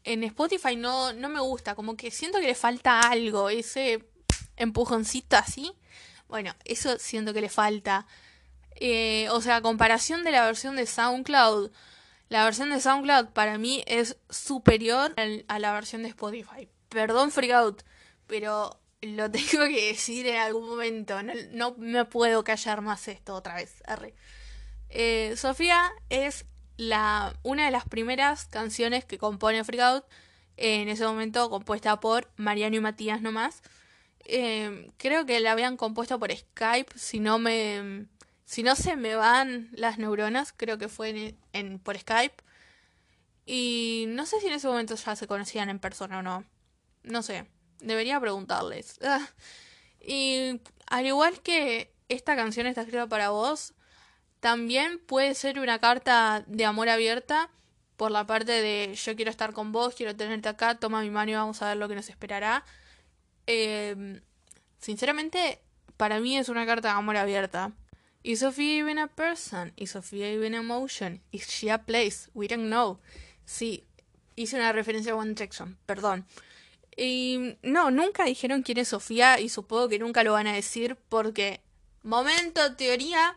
en 0.05 0.25
Spotify 0.25 0.77
no, 0.77 1.13
no 1.13 1.29
me 1.29 1.41
gusta, 1.41 1.75
como 1.75 1.97
que 1.97 2.11
siento 2.11 2.41
que 2.41 2.47
le 2.47 2.55
falta 2.55 3.01
algo, 3.01 3.49
ese 3.49 4.05
empujoncito 4.57 5.37
así. 5.37 5.73
Bueno, 6.29 6.55
eso 6.65 6.99
siento 6.99 7.33
que 7.35 7.41
le 7.41 7.49
falta. 7.49 8.07
Eh, 8.77 9.29
o 9.31 9.41
sea, 9.41 9.61
comparación 9.61 10.25
de 10.25 10.33
la 10.33 10.47
versión 10.47 10.77
de 10.77 10.87
SoundCloud, 10.87 11.71
la 12.29 12.45
versión 12.45 12.71
de 12.71 12.81
SoundCloud 12.81 13.29
para 13.29 13.59
mí 13.59 13.85
es 13.87 14.17
superior 14.31 15.15
a 15.49 15.59
la 15.59 15.73
versión 15.73 16.03
de 16.03 16.09
Spotify. 16.09 16.69
Perdón, 16.89 17.31
Freak 17.31 17.53
Out, 17.53 17.83
pero 18.27 18.81
lo 19.03 19.31
tengo 19.31 19.67
que 19.67 19.89
decir 19.89 20.27
en 20.27 20.37
algún 20.37 20.69
momento. 20.69 21.23
No, 21.53 21.75
me 21.77 22.05
puedo 22.07 22.43
callar 22.43 22.81
más 22.81 23.07
esto 23.09 23.35
otra 23.35 23.57
vez. 23.57 23.83
Eh, 24.95 25.35
Sofía 25.37 25.91
es 26.11 26.45
la, 26.77 27.35
una 27.43 27.65
de 27.65 27.71
las 27.71 27.87
primeras 27.89 28.45
canciones 28.45 29.05
que 29.05 29.19
compone 29.19 29.65
Freak 29.65 29.81
Out. 29.81 30.05
En 30.59 30.89
ese 30.89 31.05
momento 31.05 31.49
compuesta 31.51 31.99
por 31.99 32.31
Mariano 32.37 32.77
y 32.77 32.81
Matías 32.81 33.23
nomás. 33.23 33.63
Eh, 34.25 34.93
creo 34.99 35.27
que 35.27 35.41
la 35.41 35.53
habían 35.53 35.77
compuesto 35.77 36.19
por 36.19 36.31
Skype, 36.31 36.93
si 36.97 37.19
no 37.19 37.39
me 37.39 38.07
si 38.45 38.63
no 38.63 38.77
se 38.77 38.97
me 38.97 39.15
van 39.17 39.71
las 39.73 39.97
neuronas, 39.97 40.53
creo 40.55 40.77
que 40.77 40.89
fue 40.89 41.37
en, 41.55 41.79
por 41.79 41.99
Skype. 41.99 42.37
Y 43.47 44.05
no 44.09 44.27
sé 44.27 44.41
si 44.41 44.49
en 44.49 44.53
ese 44.53 44.69
momento 44.69 44.95
ya 44.95 45.17
se 45.17 45.27
conocían 45.27 45.71
en 45.71 45.79
persona 45.79 46.19
o 46.19 46.23
no. 46.23 46.45
No 47.03 47.23
sé, 47.23 47.47
debería 47.81 48.21
preguntarles. 48.21 48.99
Y 50.05 50.61
al 50.89 51.07
igual 51.07 51.41
que 51.43 51.95
esta 52.09 52.35
canción 52.35 52.67
está 52.67 52.81
escrita 52.81 53.07
para 53.07 53.31
vos, 53.31 53.73
también 54.43 54.99
puede 54.99 55.37
ser 55.37 55.61
una 55.61 55.79
carta 55.79 56.43
de 56.49 56.65
amor 56.65 56.89
abierta 56.89 57.49
por 57.97 58.11
la 58.11 58.27
parte 58.27 58.51
de 58.51 58.93
yo 58.97 59.15
quiero 59.15 59.31
estar 59.31 59.53
con 59.53 59.71
vos, 59.71 59.95
quiero 59.95 60.17
tenerte 60.17 60.49
acá, 60.49 60.75
toma 60.75 61.01
mi 61.01 61.11
mano 61.11 61.31
y 61.31 61.35
vamos 61.35 61.63
a 61.63 61.69
ver 61.69 61.77
lo 61.77 61.87
que 61.89 61.95
nos 61.95 62.09
esperará. 62.09 62.65
Eh, 63.47 64.21
sinceramente, 64.81 65.61
para 65.97 66.19
mí 66.19 66.37
es 66.37 66.49
una 66.49 66.67
carta 66.67 66.89
de 66.89 66.95
amor 66.95 67.17
abierta. 67.19 67.71
Is 68.25 68.41
Sophia 68.41 68.79
even 68.79 68.99
a 68.99 69.07
person? 69.07 69.73
Is 69.77 69.93
Sophia 69.93 70.29
even 70.33 70.57
a 70.57 70.63
motion? 70.63 71.21
Is 71.31 71.49
she 71.49 71.71
a 71.71 71.79
place? 71.79 72.29
We 72.35 72.49
don't 72.49 72.67
know. 72.67 72.99
Sí, 73.45 73.85
hice 74.35 74.57
una 74.57 74.73
referencia 74.73 75.13
a 75.13 75.15
One 75.15 75.35
Direction, 75.35 75.79
perdón. 75.87 76.27
Y 76.97 77.59
no, 77.63 77.93
nunca 77.93 78.25
dijeron 78.25 78.63
quién 78.63 78.79
es 78.79 78.89
Sofía 78.89 79.39
y 79.39 79.51
supongo 79.51 79.89
que 79.89 80.01
nunca 80.01 80.25
lo 80.25 80.33
van 80.33 80.49
a 80.49 80.53
decir 80.53 80.97
porque, 81.09 81.61
momento, 82.03 82.75
teoría, 82.75 83.37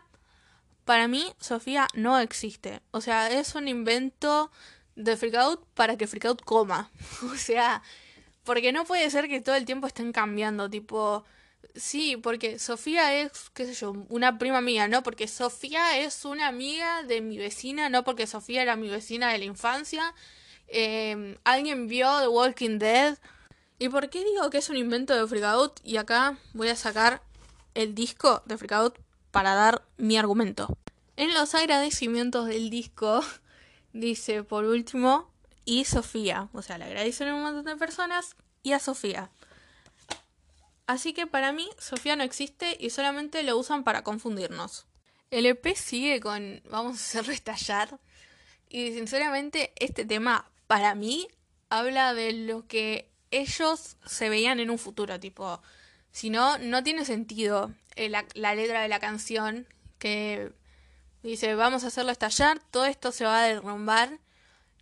para 0.86 1.08
mí 1.08 1.34
Sofía 1.38 1.88
no 1.92 2.18
existe. 2.18 2.80
O 2.92 3.02
sea, 3.02 3.30
es 3.30 3.54
un 3.54 3.68
invento 3.68 4.50
de 4.94 5.18
Freakout 5.18 5.62
para 5.74 5.98
que 5.98 6.06
Freakout 6.06 6.42
coma. 6.42 6.90
o 7.30 7.36
sea, 7.36 7.82
porque 8.44 8.72
no 8.72 8.86
puede 8.86 9.10
ser 9.10 9.28
que 9.28 9.42
todo 9.42 9.56
el 9.56 9.66
tiempo 9.66 9.86
estén 9.86 10.12
cambiando, 10.12 10.70
tipo 10.70 11.24
Sí, 11.76 12.16
porque 12.16 12.58
Sofía 12.58 13.20
es, 13.20 13.50
qué 13.52 13.66
sé 13.66 13.74
yo, 13.74 13.92
una 14.08 14.38
prima 14.38 14.62
mía, 14.62 14.88
¿no? 14.88 15.02
Porque 15.02 15.28
Sofía 15.28 15.98
es 15.98 16.24
una 16.24 16.48
amiga 16.48 17.02
de 17.02 17.20
mi 17.20 17.36
vecina, 17.36 17.90
no 17.90 18.02
porque 18.02 18.26
Sofía 18.26 18.62
era 18.62 18.76
mi 18.76 18.88
vecina 18.88 19.30
de 19.30 19.38
la 19.38 19.44
infancia. 19.44 20.14
Em, 20.68 21.36
alguien 21.44 21.86
vio 21.86 22.20
The 22.20 22.28
Walking 22.28 22.78
Dead. 22.78 23.18
¿Y 23.78 23.90
por 23.90 24.08
qué 24.08 24.24
digo 24.24 24.48
que 24.50 24.58
es 24.58 24.70
un 24.70 24.76
invento 24.76 25.14
de 25.14 25.26
Freakout? 25.26 25.80
Y 25.84 25.98
acá 25.98 26.38
voy 26.54 26.68
a 26.68 26.76
sacar 26.76 27.22
el 27.74 27.94
disco 27.94 28.42
de 28.46 28.56
Freakout 28.56 28.98
para 29.36 29.54
dar 29.54 29.82
mi 29.98 30.16
argumento. 30.16 30.78
En 31.18 31.34
los 31.34 31.54
agradecimientos 31.54 32.46
del 32.46 32.70
disco 32.70 33.22
dice 33.92 34.42
por 34.42 34.64
último 34.64 35.30
y 35.66 35.84
Sofía. 35.84 36.48
O 36.54 36.62
sea, 36.62 36.78
le 36.78 36.86
agradecen 36.86 37.28
a 37.28 37.34
un 37.34 37.42
montón 37.42 37.66
de 37.66 37.76
personas 37.76 38.34
y 38.62 38.72
a 38.72 38.78
Sofía. 38.78 39.30
Así 40.86 41.12
que 41.12 41.26
para 41.26 41.52
mí 41.52 41.68
Sofía 41.78 42.16
no 42.16 42.22
existe 42.22 42.78
y 42.80 42.88
solamente 42.88 43.42
lo 43.42 43.58
usan 43.58 43.84
para 43.84 44.02
confundirnos. 44.02 44.86
El 45.30 45.44
EP 45.44 45.76
sigue 45.76 46.18
con 46.18 46.62
vamos 46.70 46.92
a 46.92 46.94
hacerlo 46.94 47.34
estallar 47.34 48.00
y 48.70 48.94
sinceramente 48.94 49.74
este 49.76 50.06
tema 50.06 50.50
para 50.66 50.94
mí 50.94 51.28
habla 51.68 52.14
de 52.14 52.32
lo 52.32 52.66
que 52.66 53.10
ellos 53.30 53.98
se 54.06 54.30
veían 54.30 54.60
en 54.60 54.70
un 54.70 54.78
futuro, 54.78 55.20
tipo, 55.20 55.60
si 56.16 56.30
no, 56.30 56.56
no 56.58 56.82
tiene 56.82 57.04
sentido 57.04 57.72
eh, 57.94 58.08
la, 58.08 58.24
la 58.34 58.54
letra 58.54 58.80
de 58.80 58.88
la 58.88 59.00
canción 59.00 59.66
que 59.98 60.52
dice 61.22 61.54
vamos 61.54 61.84
a 61.84 61.88
hacerlo 61.88 62.10
estallar, 62.10 62.60
todo 62.70 62.86
esto 62.86 63.12
se 63.12 63.24
va 63.24 63.40
a 63.40 63.46
derrumbar 63.46 64.18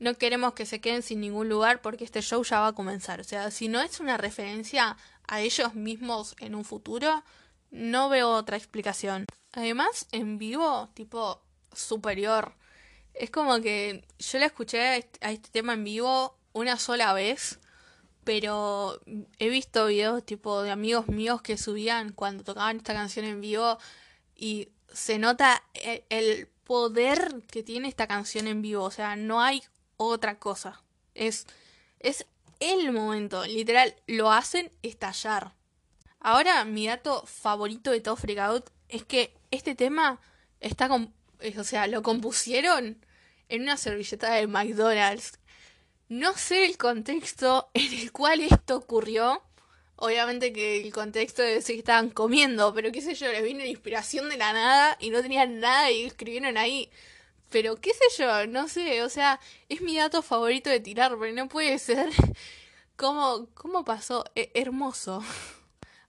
no 0.00 0.14
queremos 0.14 0.54
que 0.54 0.66
se 0.66 0.80
queden 0.80 1.02
sin 1.02 1.20
ningún 1.20 1.48
lugar 1.48 1.80
porque 1.80 2.04
este 2.04 2.20
show 2.20 2.42
ya 2.44 2.60
va 2.60 2.68
a 2.68 2.72
comenzar. 2.74 3.20
O 3.20 3.24
sea, 3.24 3.50
si 3.50 3.68
no 3.68 3.80
es 3.80 4.00
una 4.00 4.16
referencia 4.16 4.96
a 5.26 5.40
ellos 5.40 5.74
mismos 5.74 6.34
en 6.40 6.54
un 6.54 6.64
futuro, 6.64 7.24
no 7.70 8.08
veo 8.08 8.30
otra 8.30 8.56
explicación. 8.56 9.24
Además, 9.52 10.06
en 10.12 10.38
vivo, 10.38 10.90
tipo 10.94 11.42
superior. 11.72 12.54
Es 13.14 13.30
como 13.30 13.60
que 13.60 14.04
yo 14.18 14.38
la 14.38 14.46
escuché 14.46 14.80
a 14.80 14.96
este, 15.30 15.50
tema 15.50 15.74
en 15.74 15.84
vivo 15.84 16.36
una 16.52 16.76
sola 16.76 17.12
vez, 17.12 17.60
pero 18.24 19.00
he 19.38 19.48
visto 19.48 19.86
videos 19.86 20.24
tipo 20.24 20.62
de 20.62 20.70
amigos 20.70 21.08
míos 21.08 21.42
que 21.42 21.56
subían 21.56 22.12
cuando 22.12 22.44
tocaban 22.44 22.78
esta 22.78 22.94
canción 22.94 23.24
en 23.26 23.40
vivo 23.40 23.78
y 24.34 24.68
se 24.92 25.18
nota 25.18 25.62
e, 25.74 26.04
el 26.08 26.48
poder 26.64 27.42
que 27.50 27.62
tiene 27.62 27.88
esta 27.88 28.06
canción 28.06 28.46
en 28.46 28.62
vivo. 28.62 28.84
O 28.84 28.90
sea, 28.90 29.16
no 29.16 29.40
hay 29.40 29.62
otra 29.96 30.38
cosa. 30.38 30.82
Es, 31.14 31.46
es 32.00 32.26
el 32.60 32.92
momento, 32.92 33.44
literal, 33.44 33.94
lo 34.06 34.32
hacen 34.32 34.70
estallar. 34.82 35.54
Ahora, 36.20 36.64
mi 36.64 36.86
dato 36.86 37.24
favorito 37.26 37.90
de 37.90 38.00
todo 38.00 38.16
Freakout 38.16 38.70
es 38.88 39.04
que 39.04 39.34
este 39.50 39.74
tema 39.74 40.20
está 40.60 40.88
con, 40.88 41.12
o 41.58 41.64
sea, 41.64 41.86
lo 41.86 42.02
compusieron 42.02 43.04
en 43.48 43.62
una 43.62 43.76
servilleta 43.76 44.32
de 44.32 44.46
McDonald's. 44.46 45.38
No 46.08 46.34
sé 46.34 46.66
el 46.66 46.76
contexto 46.76 47.70
en 47.74 47.92
el 47.92 48.12
cual 48.12 48.40
esto 48.40 48.76
ocurrió. 48.76 49.42
Obviamente 49.96 50.52
que 50.52 50.82
el 50.82 50.92
contexto 50.92 51.42
de 51.42 51.62
que 51.62 51.78
estaban 51.78 52.10
comiendo, 52.10 52.74
pero 52.74 52.90
qué 52.92 53.00
sé 53.00 53.14
yo, 53.14 53.30
les 53.30 53.42
vino 53.42 53.60
la 53.60 53.66
inspiración 53.66 54.28
de 54.28 54.36
la 54.36 54.52
nada 54.52 54.96
y 55.00 55.10
no 55.10 55.22
tenían 55.22 55.60
nada 55.60 55.90
y 55.90 56.04
escribieron 56.04 56.56
ahí 56.56 56.90
pero 57.54 57.76
qué 57.76 57.92
sé 57.94 58.04
yo, 58.18 58.48
no 58.48 58.66
sé, 58.66 59.00
o 59.04 59.08
sea, 59.08 59.38
es 59.68 59.80
mi 59.80 59.96
dato 59.96 60.22
favorito 60.22 60.70
de 60.70 60.80
tirar, 60.80 61.16
pero 61.20 61.32
no 61.32 61.46
puede 61.46 61.78
ser. 61.88 62.10
¿Cómo, 62.96 63.46
cómo 63.54 63.84
pasó? 63.84 64.24
hermoso. 64.34 65.22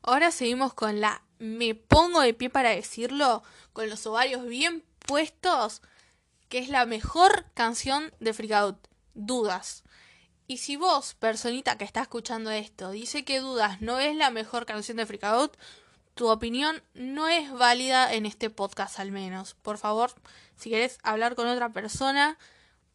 Ahora 0.01 0.31
seguimos 0.31 0.73
con 0.73 1.01
la 1.01 1.21
me 1.37 1.75
pongo 1.75 2.21
de 2.21 2.33
pie 2.33 2.49
para 2.49 2.71
decirlo, 2.71 3.43
con 3.73 3.87
los 3.91 4.07
ovarios 4.07 4.47
bien 4.47 4.83
puestos, 5.05 5.83
que 6.49 6.57
es 6.57 6.69
la 6.69 6.87
mejor 6.87 7.45
canción 7.53 8.11
de 8.19 8.33
Freak 8.33 8.53
Out. 8.53 8.87
Dudas. 9.15 9.83
Y 10.47 10.57
si 10.57 10.75
vos, 10.75 11.15
personita 11.15 11.77
que 11.77 11.85
está 11.85 12.01
escuchando 12.01 12.51
esto, 12.51 12.91
dice 12.91 13.25
que 13.25 13.39
Dudas 13.39 13.81
no 13.81 13.99
es 13.99 14.15
la 14.15 14.29
mejor 14.29 14.67
canción 14.67 14.97
de 14.97 15.07
Freak 15.07 15.23
Out, 15.23 15.57
tu 16.13 16.29
opinión 16.29 16.81
no 16.93 17.27
es 17.27 17.51
válida 17.51 18.13
en 18.13 18.25
este 18.25 18.49
podcast 18.49 18.99
al 18.99 19.11
menos. 19.11 19.55
Por 19.55 19.77
favor, 19.77 20.11
si 20.55 20.69
querés 20.69 20.99
hablar 21.03 21.35
con 21.35 21.47
otra 21.47 21.69
persona, 21.69 22.37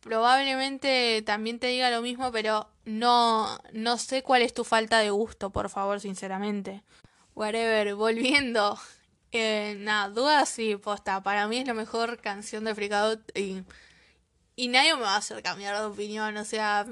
probablemente 0.00 1.22
también 1.26 1.58
te 1.58 1.66
diga 1.68 1.90
lo 1.90 2.02
mismo, 2.02 2.32
pero 2.32 2.70
no, 2.84 3.58
no 3.72 3.98
sé 3.98 4.22
cuál 4.22 4.42
es 4.42 4.54
tu 4.54 4.64
falta 4.64 4.98
de 4.98 5.10
gusto, 5.10 5.50
por 5.50 5.68
favor, 5.68 6.00
sinceramente. 6.00 6.82
Whatever, 7.34 7.94
volviendo. 7.96 8.78
Eh, 9.32 9.76
nada, 9.78 10.08
dudas 10.08 10.48
sí, 10.48 10.76
posta. 10.76 11.22
Para 11.22 11.46
mí 11.46 11.58
es 11.58 11.66
la 11.66 11.74
mejor 11.74 12.20
canción 12.20 12.64
de 12.64 12.74
Freak 12.74 13.20
y, 13.34 13.62
Y 14.60 14.68
nadie 14.68 14.94
me 14.94 15.00
va 15.00 15.14
a 15.14 15.16
hacer 15.16 15.42
cambiar 15.42 15.74
de 15.78 15.86
opinión, 15.86 16.36
o 16.36 16.44
sea, 16.44 16.86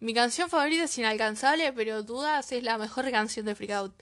mi 0.00 0.12
canción 0.12 0.50
favorita 0.50 0.82
es 0.82 0.98
Inalcanzable, 0.98 1.72
pero 1.72 2.02
Dudas 2.02 2.50
es 2.50 2.64
la 2.64 2.78
mejor 2.78 3.08
canción 3.12 3.46
de 3.46 3.54
Freak 3.54 3.70
Out. 3.70 3.94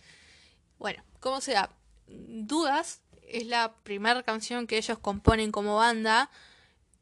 Bueno, 0.78 1.04
como 1.20 1.42
sea, 1.42 1.68
Dudas 2.06 3.02
es 3.28 3.44
la 3.44 3.74
primera 3.82 4.22
canción 4.22 4.66
que 4.66 4.78
ellos 4.78 4.98
componen 5.00 5.52
como 5.52 5.76
banda. 5.76 6.30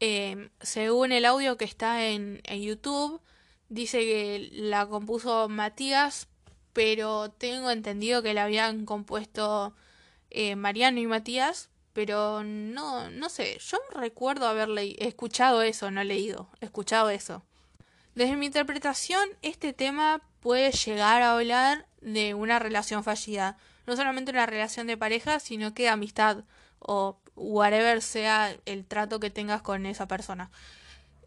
Eh, 0.01 0.51
según 0.61 1.13
el 1.13 1.25
audio 1.25 1.57
que 1.57 1.67
está 1.67 2.05
en, 2.07 2.41
en 2.43 2.63
YouTube, 2.63 3.21
dice 3.69 4.01
que 4.01 4.49
la 4.55 4.89
compuso 4.89 5.49
Matías, 5.49 6.27
pero 6.73 7.31
tengo 7.31 7.71
entendido 7.71 8.25
que 8.25 8.35
la 8.35 8.43
habían 8.43 8.87
compuesto 8.87 9.73
eh, 10.31 10.57
Mariano 10.57 10.99
y 10.99 11.07
Matías, 11.07 11.69
pero 11.97 12.45
no, 12.45 13.09
no 13.09 13.31
sé, 13.31 13.59
yo 13.59 13.79
recuerdo 13.91 14.47
haber 14.47 14.69
escuchado 14.99 15.63
eso, 15.63 15.91
no 15.91 16.05
leído, 16.05 16.51
escuchado 16.61 17.09
eso. 17.09 17.43
Desde 18.15 18.37
mi 18.37 18.45
interpretación, 18.45 19.27
este 19.41 19.73
tema 19.73 20.21
puede 20.41 20.73
llegar 20.73 21.23
a 21.23 21.33
hablar 21.33 21.87
de 22.03 22.35
una 22.35 22.59
relación 22.59 23.03
fallida. 23.03 23.57
No 23.87 23.97
solamente 23.97 24.31
una 24.31 24.45
relación 24.45 24.87
de 24.87 24.99
pareja, 24.99 25.41
sino 25.41 25.73
que 25.73 25.89
amistad 25.89 26.45
o 26.81 27.19
whatever 27.35 28.03
sea 28.03 28.55
el 28.67 28.85
trato 28.85 29.19
que 29.19 29.31
tengas 29.31 29.63
con 29.63 29.87
esa 29.87 30.07
persona. 30.07 30.51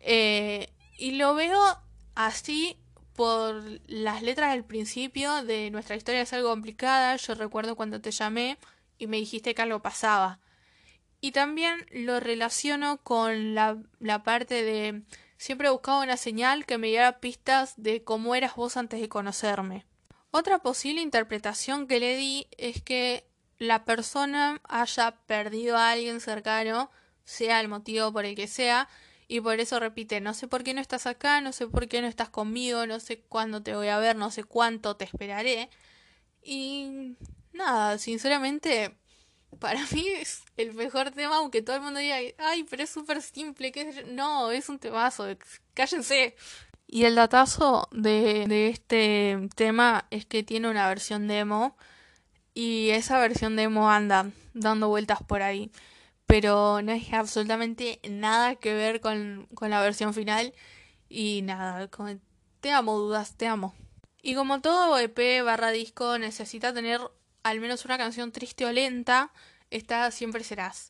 Eh, 0.02 0.70
y 1.00 1.14
lo 1.14 1.34
veo 1.34 1.80
así 2.14 2.78
por 3.16 3.64
las 3.88 4.22
letras 4.22 4.52
del 4.52 4.66
principio 4.66 5.44
de 5.44 5.72
nuestra 5.72 5.96
historia 5.96 6.22
es 6.22 6.32
algo 6.32 6.50
complicada. 6.50 7.16
Yo 7.16 7.34
recuerdo 7.34 7.76
cuando 7.76 8.00
te 8.02 8.12
llamé 8.12 8.60
y 9.00 9.08
me 9.08 9.18
dijiste 9.18 9.56
que 9.56 9.64
algo 9.64 9.80
pasaba. 9.80 10.38
Y 11.22 11.32
también 11.32 11.86
lo 11.92 12.20
relaciono 12.20 12.98
con 13.04 13.54
la, 13.56 13.78
la 14.00 14.24
parte 14.24 14.64
de 14.64 15.04
siempre 15.38 15.70
buscaba 15.70 16.04
una 16.04 16.18
señal 16.18 16.66
que 16.66 16.78
me 16.78 16.88
diera 16.88 17.20
pistas 17.20 17.74
de 17.78 18.04
cómo 18.04 18.36
eras 18.36 18.56
vos 18.56 18.78
antes 18.78 19.02
de 19.02 19.10
conocerme. 19.10 19.86
Otra 20.32 20.60
posible 20.60 21.02
interpretación 21.02 21.88
que 21.88 22.00
le 22.00 22.16
di 22.16 22.48
es 22.58 22.82
que 22.82 23.26
la 23.58 23.84
persona 23.84 24.62
haya 24.64 25.12
perdido 25.26 25.78
a 25.78 25.92
alguien 25.92 26.22
cercano, 26.22 26.92
sea 27.26 27.60
el 27.60 27.68
motivo 27.68 28.12
por 28.14 28.26
el 28.26 28.36
que 28.36 28.48
sea, 28.48 28.88
y 29.28 29.42
por 29.42 29.60
eso 29.60 29.80
repite, 29.80 30.22
no 30.22 30.34
sé 30.34 30.48
por 30.48 30.64
qué 30.64 30.74
no 30.74 30.82
estás 30.82 31.06
acá, 31.06 31.40
no 31.42 31.52
sé 31.52 31.68
por 31.68 31.88
qué 31.88 32.02
no 32.02 32.08
estás 32.08 32.30
conmigo, 32.30 32.88
no 32.88 33.00
sé 33.00 33.20
cuándo 33.20 33.62
te 33.62 33.76
voy 33.76 33.88
a 33.88 34.00
ver, 34.00 34.16
no 34.16 34.32
sé 34.32 34.44
cuánto 34.44 34.96
te 34.96 35.06
esperaré. 35.06 35.70
Y 36.42 37.16
nada, 37.54 37.98
sinceramente, 38.00 38.98
para 39.60 39.80
mí 39.92 40.08
es 40.08 40.44
el 40.58 40.74
mejor 40.74 41.12
tema, 41.12 41.38
aunque 41.38 41.62
todo 41.62 41.78
el 41.78 41.82
mundo 41.82 42.00
diga, 42.00 42.18
ay, 42.38 42.66
pero 42.70 42.84
es 42.84 42.90
súper 42.90 43.22
simple, 43.22 43.72
que 43.72 44.04
no, 44.08 44.52
es 44.52 44.70
un 44.70 44.80
temazo, 44.80 45.26
cállense. 45.74 46.36
Y 46.88 47.06
el 47.06 47.16
datazo 47.16 47.88
de, 47.92 48.46
de 48.48 48.70
este 48.70 49.50
tema 49.56 50.06
es 50.12 50.26
que 50.26 50.44
tiene 50.44 50.70
una 50.70 50.88
versión 50.88 51.28
demo 51.28 51.78
y 52.54 52.90
esa 52.90 53.20
versión 53.20 53.56
demo 53.56 53.90
anda 53.90 54.32
dando 54.54 54.90
vueltas 54.90 55.20
por 55.24 55.42
ahí 55.42 55.72
pero 56.30 56.84
no 56.84 56.92
hay 56.92 57.10
absolutamente 57.12 58.00
nada 58.08 58.54
que 58.54 58.76
ver 58.76 59.02
con, 59.02 59.48
la 59.62 59.82
versión 59.82 60.14
final 60.14 60.54
y 61.10 61.42
nada, 61.42 61.90
te 62.60 62.72
amo, 62.72 63.00
dudas, 63.00 63.36
te 63.36 63.48
amo. 63.48 63.74
Y 64.22 64.36
como 64.36 64.62
todo 64.62 65.00
EP 65.00 65.44
barra 65.44 65.72
disco 65.72 66.20
necesita 66.20 66.72
tener 66.72 67.02
al 67.44 67.60
menos 67.60 67.86
una 67.86 67.98
canción 67.98 68.32
triste 68.32 68.66
o 68.66 68.72
lenta, 68.72 69.32
esta 69.70 70.12
Siempre 70.12 70.44
Serás. 70.44 70.90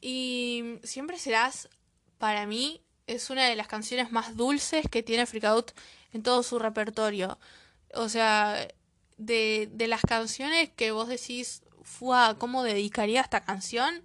Y 0.00 0.78
Siempre 0.82 1.18
Serás, 1.18 1.68
para 2.18 2.46
mí, 2.46 2.82
es 3.06 3.30
una 3.30 3.46
de 3.46 3.56
las 3.56 3.66
canciones 3.66 4.12
más 4.12 4.36
dulces 4.36 4.86
que 4.90 5.02
tiene 5.02 5.26
Freak 5.26 5.44
Out 5.44 5.72
en 6.12 6.22
todo 6.22 6.42
su 6.42 6.58
repertorio. 6.58 7.38
O 7.94 8.08
sea, 8.08 8.68
de, 9.16 9.68
de 9.72 9.88
las 9.88 10.02
canciones 10.02 10.70
que 10.70 10.92
vos 10.92 11.08
decís, 11.08 11.62
fue 11.82 12.16
¿cómo 12.38 12.62
dedicaría 12.62 13.20
esta 13.20 13.40
canción? 13.40 14.02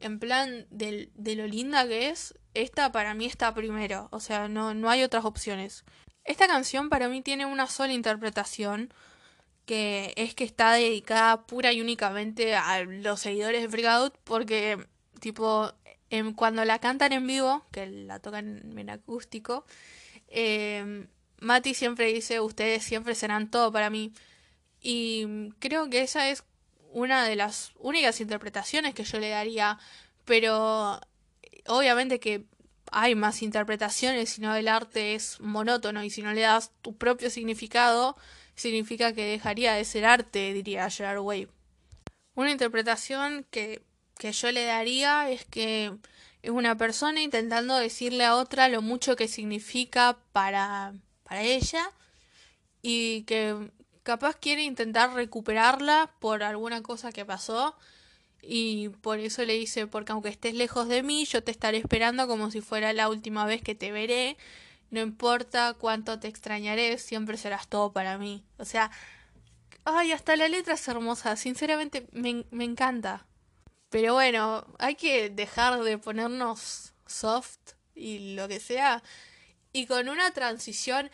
en 0.00 0.18
plan 0.18 0.66
de, 0.70 1.10
de 1.14 1.36
lo 1.36 1.46
linda 1.46 1.86
que 1.86 2.08
es, 2.08 2.34
esta 2.54 2.90
para 2.90 3.14
mí 3.14 3.26
está 3.26 3.54
primero, 3.54 4.08
o 4.10 4.20
sea, 4.20 4.48
no, 4.48 4.74
no 4.74 4.90
hay 4.90 5.02
otras 5.04 5.24
opciones. 5.24 5.84
Esta 6.24 6.46
canción 6.46 6.88
para 6.88 7.08
mí 7.08 7.22
tiene 7.22 7.46
una 7.46 7.66
sola 7.66 7.92
interpretación, 7.92 8.92
que 9.66 10.12
es 10.16 10.34
que 10.34 10.44
está 10.44 10.72
dedicada 10.72 11.46
pura 11.46 11.72
y 11.72 11.80
únicamente 11.80 12.54
a 12.56 12.82
los 12.84 13.20
seguidores 13.20 13.62
de 13.62 13.68
Freak 13.68 14.12
porque, 14.24 14.84
tipo, 15.20 15.72
cuando 16.36 16.64
la 16.64 16.78
cantan 16.78 17.12
en 17.12 17.26
vivo, 17.26 17.64
que 17.70 17.86
la 17.86 18.18
tocan 18.18 18.78
en 18.78 18.90
acústico, 18.90 19.64
eh, 20.28 21.06
Mati 21.40 21.74
siempre 21.74 22.12
dice, 22.12 22.40
ustedes 22.40 22.84
siempre 22.84 23.14
serán 23.14 23.50
todo 23.50 23.72
para 23.72 23.90
mí. 23.90 24.12
Y 24.80 25.50
creo 25.58 25.88
que 25.90 26.02
esa 26.02 26.30
es 26.30 26.44
una 26.92 27.24
de 27.24 27.36
las 27.36 27.72
únicas 27.78 28.20
interpretaciones 28.20 28.94
que 28.94 29.04
yo 29.04 29.18
le 29.18 29.30
daría, 29.30 29.78
pero 30.24 31.00
obviamente 31.66 32.20
que 32.20 32.44
hay 32.92 33.14
más 33.14 33.42
interpretaciones, 33.42 34.30
si 34.30 34.40
no 34.40 34.54
el 34.54 34.68
arte 34.68 35.14
es 35.14 35.40
monótono 35.40 36.02
y 36.02 36.10
si 36.10 36.22
no 36.22 36.32
le 36.32 36.42
das 36.42 36.72
tu 36.82 36.96
propio 36.96 37.30
significado, 37.30 38.16
significa 38.60 39.12
que 39.12 39.24
dejaría 39.24 39.72
de 39.74 39.84
ser 39.84 40.04
arte, 40.04 40.52
diría 40.52 40.90
Gerard 40.90 41.20
Way. 41.20 41.48
Una 42.34 42.50
interpretación 42.50 43.46
que, 43.50 43.82
que 44.18 44.32
yo 44.32 44.52
le 44.52 44.64
daría 44.64 45.30
es 45.30 45.44
que 45.46 45.92
es 46.42 46.50
una 46.50 46.76
persona 46.76 47.22
intentando 47.22 47.76
decirle 47.76 48.24
a 48.24 48.36
otra 48.36 48.68
lo 48.68 48.82
mucho 48.82 49.16
que 49.16 49.28
significa 49.28 50.18
para, 50.32 50.94
para 51.24 51.42
ella 51.42 51.90
y 52.82 53.22
que 53.22 53.70
capaz 54.02 54.36
quiere 54.36 54.62
intentar 54.62 55.14
recuperarla 55.14 56.12
por 56.18 56.42
alguna 56.42 56.82
cosa 56.82 57.12
que 57.12 57.24
pasó 57.24 57.76
y 58.42 58.88
por 58.88 59.18
eso 59.18 59.44
le 59.44 59.54
dice, 59.54 59.86
porque 59.86 60.12
aunque 60.12 60.30
estés 60.30 60.54
lejos 60.54 60.88
de 60.88 61.02
mí, 61.02 61.24
yo 61.24 61.42
te 61.42 61.50
estaré 61.50 61.78
esperando 61.78 62.26
como 62.26 62.50
si 62.50 62.60
fuera 62.60 62.92
la 62.92 63.08
última 63.08 63.44
vez 63.44 63.62
que 63.62 63.74
te 63.74 63.92
veré. 63.92 64.36
No 64.90 65.00
importa 65.00 65.74
cuánto 65.74 66.18
te 66.18 66.28
extrañaré, 66.28 66.98
siempre 66.98 67.36
serás 67.36 67.68
todo 67.68 67.92
para 67.92 68.18
mí. 68.18 68.44
O 68.58 68.64
sea, 68.64 68.90
ay, 69.84 70.12
hasta 70.12 70.36
la 70.36 70.48
letra 70.48 70.74
es 70.74 70.88
hermosa, 70.88 71.36
sinceramente 71.36 72.06
me, 72.12 72.44
me 72.50 72.64
encanta. 72.64 73.26
Pero 73.88 74.14
bueno, 74.14 74.66
hay 74.78 74.94
que 74.96 75.30
dejar 75.30 75.82
de 75.82 75.98
ponernos 75.98 76.92
soft 77.06 77.58
y 77.94 78.34
lo 78.34 78.48
que 78.48 78.60
sea. 78.60 79.02
Y 79.72 79.86
con 79.86 80.08
una 80.08 80.32
transición 80.32 81.10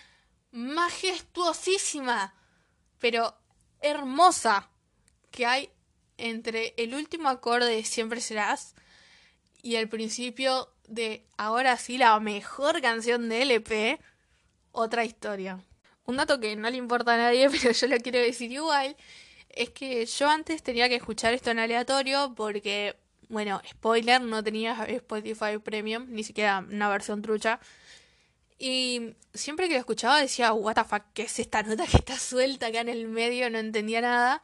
majestuosísima 0.52 2.34
pero 2.98 3.36
hermosa 3.80 4.68
que 5.30 5.46
hay 5.46 5.70
entre 6.16 6.74
el 6.76 6.94
último 6.94 7.28
acorde 7.28 7.74
de 7.74 7.84
Siempre 7.84 8.20
Serás 8.20 8.74
y 9.62 9.76
el 9.76 9.88
principio 9.88 10.72
de 10.88 11.25
ahora 11.37 11.77
sí 11.77 11.99
la 11.99 12.18
mejor 12.20 12.81
canción 12.81 13.29
de 13.29 13.42
LP, 13.42 14.01
otra 14.72 15.05
historia. 15.05 15.61
Un 16.05 16.16
dato 16.16 16.38
que 16.40 16.55
no 16.57 16.70
le 16.70 16.77
importa 16.77 17.14
a 17.14 17.16
nadie, 17.16 17.51
pero 17.62 17.72
yo 17.72 17.87
lo 17.88 17.99
quiero 17.99 18.18
decir 18.18 18.53
igual, 18.53 18.96
es 19.51 19.70
que 19.70 20.05
yo 20.07 20.29
antes 20.29 20.62
tenía 20.62 20.88
que 20.88 20.96
escuchar 20.96 21.35
esto 21.35 21.51
en 21.51 21.59
aleatorio 21.59 22.35
porque, 22.37 22.96
bueno, 23.29 23.61
spoiler, 23.68 24.20
no 24.20 24.44
tenía 24.44 24.85
Spotify 24.88 25.59
Premium, 25.62 26.07
ni 26.09 26.25
siquiera 26.25 26.64
una 26.70 26.88
versión 26.88 27.22
trucha. 27.22 27.61
Y 28.59 29.14
siempre 29.35 29.68
que 29.68 29.75
lo 29.75 29.81
escuchaba 29.81 30.20
decía, 30.20 30.53
what 30.53 30.75
the 30.75 30.85
fuck, 30.85 31.03
¿qué 31.12 31.22
es 31.22 31.38
esta 31.38 31.62
nota 31.62 31.87
que 31.87 31.99
está 31.99 32.18
suelta 32.18 32.66
acá 32.68 32.81
en 32.81 32.88
el 32.88 33.09
medio? 33.09 33.51
No 33.51 33.59
entendía 33.59 34.01
nada. 34.01 34.42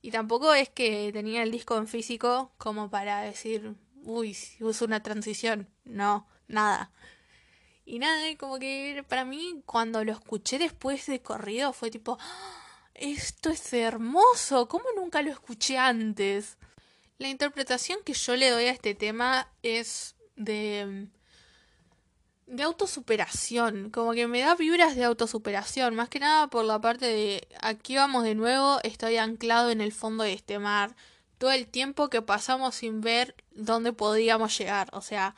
Y 0.00 0.10
tampoco 0.10 0.52
es 0.54 0.68
que 0.68 1.10
tenía 1.12 1.42
el 1.44 1.52
disco 1.52 1.76
en 1.76 1.86
físico 1.86 2.52
como 2.58 2.90
para 2.90 3.20
decir, 3.22 3.74
uy, 4.02 4.36
uso 4.60 4.84
una 4.84 5.02
transición. 5.02 5.68
No, 5.84 6.26
nada. 6.48 6.90
Y 7.84 7.98
nada, 7.98 8.20
como 8.38 8.58
que 8.58 9.04
para 9.08 9.24
mí 9.24 9.62
cuando 9.66 10.04
lo 10.04 10.12
escuché 10.12 10.58
después 10.58 11.06
de 11.06 11.20
corrido 11.22 11.72
fue 11.72 11.90
tipo, 11.90 12.18
¡Ah! 12.20 12.62
esto 12.94 13.50
es 13.50 13.72
hermoso, 13.72 14.68
¿cómo 14.68 14.84
nunca 14.96 15.22
lo 15.22 15.30
escuché 15.30 15.78
antes? 15.78 16.58
La 17.18 17.28
interpretación 17.28 17.98
que 18.04 18.14
yo 18.14 18.36
le 18.36 18.50
doy 18.50 18.64
a 18.64 18.72
este 18.72 18.94
tema 18.94 19.48
es 19.62 20.16
de 20.36 21.08
de 22.52 22.62
autosuperación, 22.64 23.90
como 23.90 24.12
que 24.12 24.26
me 24.26 24.40
da 24.40 24.54
vibras 24.54 24.94
de 24.94 25.04
autosuperación, 25.04 25.94
más 25.94 26.10
que 26.10 26.18
nada 26.20 26.48
por 26.48 26.66
la 26.66 26.78
parte 26.80 27.06
de 27.06 27.48
aquí 27.62 27.96
vamos 27.96 28.24
de 28.24 28.34
nuevo, 28.34 28.78
estoy 28.82 29.16
anclado 29.16 29.70
en 29.70 29.80
el 29.80 29.90
fondo 29.90 30.22
de 30.22 30.34
este 30.34 30.58
mar, 30.58 30.94
todo 31.42 31.50
el 31.50 31.66
tiempo 31.66 32.08
que 32.08 32.22
pasamos 32.22 32.76
sin 32.76 33.00
ver 33.00 33.34
dónde 33.50 33.92
podíamos 33.92 34.56
llegar, 34.56 34.88
o 34.92 35.00
sea, 35.00 35.34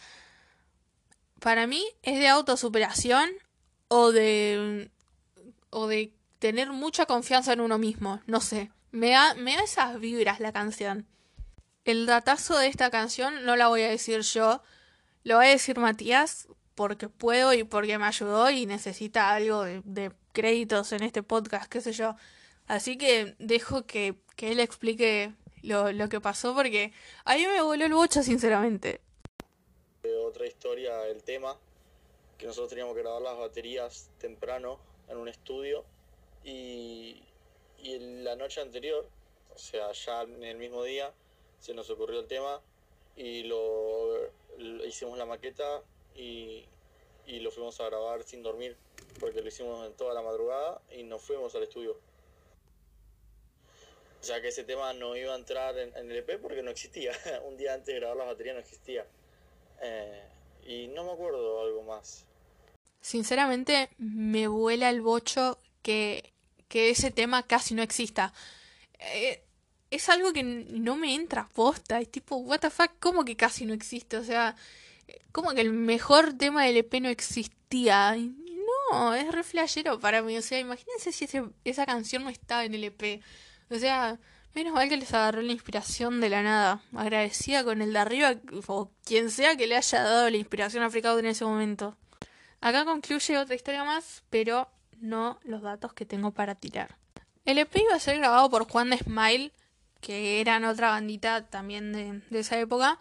para 1.41 1.67
mí 1.67 1.83
es 2.03 2.19
de 2.19 2.29
autosuperación 2.29 3.31
o 3.89 4.13
de 4.13 4.91
o 5.71 5.87
de 5.87 6.13
tener 6.41 6.73
mucha 6.73 7.07
confianza 7.07 7.55
en 7.55 7.63
uno 7.63 7.79
mismo, 7.79 8.21
no 8.27 8.43
sé, 8.43 8.71
me 8.91 9.13
da, 9.13 9.33
me 9.33 9.55
esas 9.55 9.99
vibras 9.99 10.41
la 10.41 10.53
canción. 10.53 11.07
El 11.87 12.05
datazo 12.05 12.59
de 12.59 12.67
esta 12.67 12.91
canción 12.91 13.47
no 13.47 13.57
la 13.57 13.69
voy 13.69 13.81
a 13.81 13.89
decir 13.89 14.21
yo, 14.21 14.63
lo 15.23 15.37
va 15.37 15.45
a 15.45 15.49
decir 15.49 15.79
Matías, 15.79 16.49
porque 16.75 17.09
puedo 17.09 17.55
y 17.55 17.65
porque 17.65 17.97
me 17.97 18.05
ayudó 18.05 18.51
y 18.51 18.67
necesita 18.67 19.31
algo 19.31 19.65
de, 19.65 20.13
créditos 20.35 20.93
en 20.93 21.03
este 21.03 21.23
podcast, 21.23 21.73
qué 21.73 21.81
sé 21.81 21.93
yo. 21.93 22.15
Así 22.67 22.99
que 22.99 23.37
dejo 23.39 23.87
que, 23.87 24.21
que 24.37 24.53
él 24.53 24.61
explique 24.61 25.33
lo, 25.65 25.93
lo, 25.93 26.09
que 26.09 26.21
pasó 26.21 26.55
porque 26.55 26.93
a 27.25 27.37
mí 27.37 27.47
me 27.47 27.63
voló 27.63 27.85
el 27.85 27.95
bocho, 27.95 28.23
sinceramente. 28.23 29.01
Otra 30.27 30.47
historia, 30.47 31.07
el 31.07 31.23
tema, 31.23 31.57
que 32.39 32.47
nosotros 32.47 32.71
teníamos 32.71 32.95
que 32.95 33.03
grabar 33.03 33.23
las 33.23 33.39
baterías 33.39 34.11
temprano 34.19 34.79
en 35.09 35.17
un 35.17 35.29
estudio 35.29 35.85
y, 36.43 37.23
y 37.79 37.99
la 38.23 38.37
noche 38.37 38.61
anterior, 38.61 39.07
o 39.55 39.59
sea, 39.59 39.93
ya 39.93 40.23
en 40.23 40.43
el 40.43 40.57
mismo 40.57 40.83
día, 40.83 41.13
se 41.59 41.75
nos 41.75 41.89
ocurrió 41.91 42.21
el 42.21 42.27
tema 42.27 42.61
y 43.17 43.45
lo, 43.45 44.29
hicimos 44.87 45.17
la 45.19 45.27
maqueta 45.27 45.83
y, 46.15 46.65
y, 47.27 47.41
lo 47.41 47.51
fuimos 47.51 47.81
a 47.81 47.87
grabar 47.87 48.23
sin 48.25 48.43
dormir 48.43 48.77
porque 49.21 49.41
lo 49.41 49.49
hicimos 49.49 49.87
en 49.87 49.95
toda 49.95 50.15
la 50.15 50.23
madrugada 50.23 50.81
y 50.91 51.05
nos 51.05 51.23
fuimos 51.23 51.55
al 51.55 51.63
estudio. 51.63 51.97
O 54.25 54.27
sea 54.27 54.41
que 54.41 54.49
ese 54.49 54.65
tema 54.65 54.95
no 54.95 55.15
iba 55.15 55.35
a 55.35 55.37
entrar 55.37 55.77
en, 55.77 55.95
el 56.11 56.17
EP 56.17 56.41
porque 56.41 56.63
no 56.63 56.71
existía. 56.71 57.13
Un 57.47 57.59
día 57.59 57.75
antes 57.75 57.89
de 57.89 58.01
grabar 58.01 58.17
las 58.17 58.27
baterías 58.29 58.55
no 58.55 58.61
existía. 58.63 59.07
Eh, 59.83 60.25
y 60.67 60.87
no 60.87 61.05
me 61.05 61.13
acuerdo 61.13 61.61
algo 61.61 61.83
más. 61.83 62.25
Sinceramente, 63.03 63.91
me 63.99 64.49
vuela 64.49 64.89
el 64.89 65.03
bocho 65.03 65.59
que, 65.83 66.33
que 66.69 66.89
ese 66.89 67.11
tema 67.11 67.43
casi 67.43 67.75
no 67.75 67.83
exista. 67.83 68.33
Eh, 68.99 69.43
es 69.91 70.09
algo 70.09 70.33
que 70.33 70.43
no 70.43 70.97
me 70.97 71.15
entra 71.15 71.47
posta. 71.53 72.01
Es 72.01 72.11
tipo, 72.11 72.37
what 72.37 72.61
the 72.61 72.71
fuck, 72.71 72.93
¿cómo 73.01 73.27
que 73.27 73.37
casi 73.37 73.67
no 73.67 73.75
existe? 73.75 74.17
O 74.17 74.25
sea, 74.25 74.57
como 75.33 75.53
que 75.53 75.61
el 75.61 75.75
mejor 75.75 76.33
tema 76.33 76.65
del 76.65 76.79
EP 76.79 76.95
no 77.03 77.11
existía. 77.11 78.17
No, 78.91 79.13
es 79.15 79.31
re 79.31 79.43
flashero 79.43 80.01
para 80.01 80.23
mí. 80.23 80.39
O 80.39 80.43
sea, 80.43 80.59
imagínense 80.59 81.13
si 81.13 81.29
esa 81.67 81.85
canción 81.85 82.25
no 82.25 82.31
estaba 82.31 82.65
en 82.65 82.73
el 82.73 82.85
EP. 82.85 83.23
O 83.75 83.79
sea, 83.79 84.21
menos 84.55 84.73
mal 84.73 84.89
que 84.89 84.97
les 84.97 85.13
agarró 85.13 85.43
la 85.43 85.53
inspiración 85.53 86.21
de 86.21 86.31
la 86.31 86.43
nada. 86.43 86.81
Agradecida 86.95 87.65
con 87.65 87.83
el 87.83 87.93
de 87.93 87.99
arriba 87.99 88.35
o 88.69 88.91
quien 89.05 89.31
sea 89.31 89.57
que 89.57 89.67
le 89.67 89.77
haya 89.77 90.03
dado 90.03 90.31
la 90.31 90.37
inspiración 90.37 90.85
a 90.85 90.91
Freakout 90.91 91.19
en 91.19 91.27
ese 91.27 91.45
momento. 91.45 91.97
Acá 92.61 92.85
concluye 92.85 93.37
otra 93.37 93.57
historia 93.57 93.83
más, 93.83 94.23
pero 94.31 94.69
no 95.01 95.41
los 95.43 95.63
datos 95.63 95.93
que 95.93 96.07
tengo 96.07 96.31
para 96.31 96.55
tirar. 96.55 96.97
El 97.45 97.59
EP 97.59 97.77
iba 97.77 97.95
a 97.95 97.99
ser 97.99 98.17
grabado 98.19 98.49
por 98.49 98.71
Juan 98.71 98.91
de 98.91 98.99
Smile, 98.99 99.53
que 100.01 100.41
eran 100.41 100.65
otra 100.65 100.91
bandita 100.91 101.47
también 101.49 101.93
de, 101.93 102.23
de 102.31 102.39
esa 102.39 102.59
época, 102.59 103.01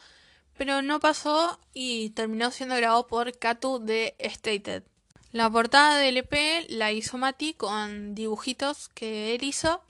pero 0.58 0.82
no 0.82 1.00
pasó 1.00 1.60
y 1.72 2.10
terminó 2.10 2.50
siendo 2.50 2.76
grabado 2.76 3.06
por 3.06 3.38
Katu 3.38 3.78
de 3.78 4.16
Stated. 4.20 4.84
La 5.32 5.50
portada 5.50 5.98
del 5.98 6.18
EP 6.18 6.66
la 6.70 6.92
hizo 6.92 7.18
Mati 7.18 7.54
con 7.54 8.16
dibujitos 8.16 8.90
que 8.90 9.36
él 9.36 9.44
hizo 9.44 9.84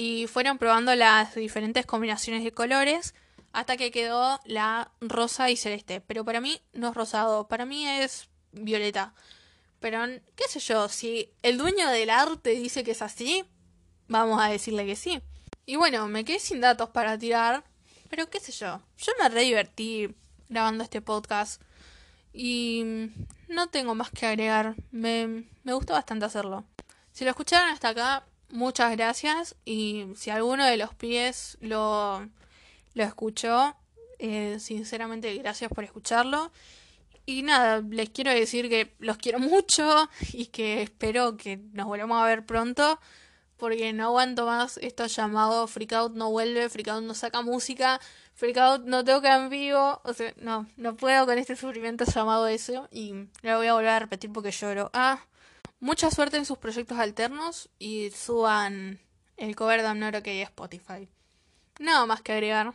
y 0.00 0.28
fueron 0.28 0.58
probando 0.58 0.94
las 0.94 1.34
diferentes 1.34 1.84
combinaciones 1.84 2.44
de 2.44 2.52
colores 2.52 3.16
hasta 3.52 3.76
que 3.76 3.90
quedó 3.90 4.38
la 4.44 4.92
rosa 5.00 5.50
y 5.50 5.56
celeste. 5.56 6.00
Pero 6.00 6.24
para 6.24 6.40
mí 6.40 6.60
no 6.72 6.90
es 6.90 6.94
rosado, 6.94 7.48
para 7.48 7.66
mí 7.66 7.84
es 7.84 8.28
violeta. 8.52 9.12
Pero, 9.80 10.04
qué 10.36 10.44
sé 10.48 10.60
yo, 10.60 10.88
si 10.88 11.32
el 11.42 11.58
dueño 11.58 11.88
del 11.88 12.10
arte 12.10 12.50
dice 12.50 12.84
que 12.84 12.92
es 12.92 13.02
así, 13.02 13.44
vamos 14.06 14.40
a 14.40 14.46
decirle 14.46 14.86
que 14.86 14.94
sí. 14.94 15.20
Y 15.66 15.74
bueno, 15.74 16.06
me 16.06 16.24
quedé 16.24 16.38
sin 16.38 16.60
datos 16.60 16.90
para 16.90 17.18
tirar, 17.18 17.64
pero 18.08 18.30
qué 18.30 18.38
sé 18.38 18.52
yo, 18.52 18.80
yo 18.98 19.12
me 19.20 19.28
re 19.28 19.42
divertí 19.42 20.14
grabando 20.48 20.84
este 20.84 21.02
podcast 21.02 21.60
y 22.32 23.10
no 23.48 23.66
tengo 23.66 23.96
más 23.96 24.12
que 24.12 24.26
agregar, 24.26 24.76
me, 24.92 25.48
me 25.64 25.72
gustó 25.72 25.94
bastante 25.94 26.24
hacerlo. 26.24 26.64
Si 27.10 27.24
lo 27.24 27.30
escucharon 27.30 27.70
hasta 27.70 27.88
acá, 27.88 28.24
muchas 28.50 28.92
gracias 28.96 29.56
y 29.64 30.06
si 30.16 30.30
alguno 30.30 30.64
de 30.64 30.76
los 30.76 30.94
pies 30.94 31.58
lo, 31.60 32.28
lo 32.94 33.04
escuchó, 33.04 33.76
eh, 34.18 34.58
sinceramente 34.60 35.34
gracias 35.36 35.70
por 35.70 35.84
escucharlo. 35.84 36.50
Y 37.26 37.42
nada, 37.42 37.82
les 37.90 38.08
quiero 38.08 38.30
decir 38.30 38.70
que 38.70 38.94
los 39.00 39.18
quiero 39.18 39.38
mucho 39.38 40.08
y 40.32 40.46
que 40.46 40.82
espero 40.82 41.36
que 41.36 41.58
nos 41.72 41.86
volvamos 41.86 42.22
a 42.22 42.26
ver 42.26 42.46
pronto. 42.46 42.98
Porque 43.58 43.92
no 43.92 44.04
aguanto 44.04 44.46
más 44.46 44.78
esto 44.78 45.04
llamado 45.06 45.66
Freakout 45.66 46.14
no 46.14 46.30
vuelve, 46.30 46.68
Freakout 46.68 47.02
no 47.02 47.12
saca 47.12 47.42
música, 47.42 48.00
Freakout 48.34 48.84
no 48.84 49.04
toca 49.04 49.36
en 49.36 49.50
vivo. 49.50 50.00
O 50.04 50.12
sea, 50.14 50.32
no, 50.38 50.66
no 50.76 50.96
puedo 50.96 51.26
con 51.26 51.38
este 51.38 51.56
sufrimiento 51.56 52.04
llamado 52.04 52.46
eso. 52.46 52.88
Y 52.92 53.12
lo 53.42 53.58
voy 53.58 53.66
a 53.66 53.74
volver 53.74 53.90
a 53.90 53.98
repetir 53.98 54.32
porque 54.32 54.52
lloro. 54.52 54.90
Ah, 54.94 55.20
mucha 55.80 56.10
suerte 56.10 56.36
en 56.36 56.44
sus 56.44 56.58
proyectos 56.58 56.98
alternos 56.98 57.68
y 57.78 58.10
suban 58.10 59.00
el 59.36 59.54
cover 59.56 59.82
de 59.82 59.88
Amnoro 59.88 60.22
que 60.22 60.30
hay 60.30 60.42
Spotify. 60.42 61.08
Nada 61.78 62.06
más 62.06 62.22
que 62.22 62.32
agregar. 62.32 62.74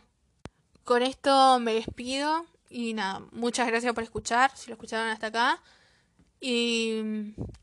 Con 0.84 1.02
esto 1.02 1.58
me 1.60 1.74
despido 1.74 2.46
y 2.68 2.94
nada, 2.94 3.22
muchas 3.32 3.66
gracias 3.66 3.92
por 3.94 4.02
escuchar, 4.02 4.50
si 4.56 4.68
lo 4.68 4.74
escucharon 4.74 5.08
hasta 5.08 5.28
acá. 5.28 5.62
Y 6.40 7.02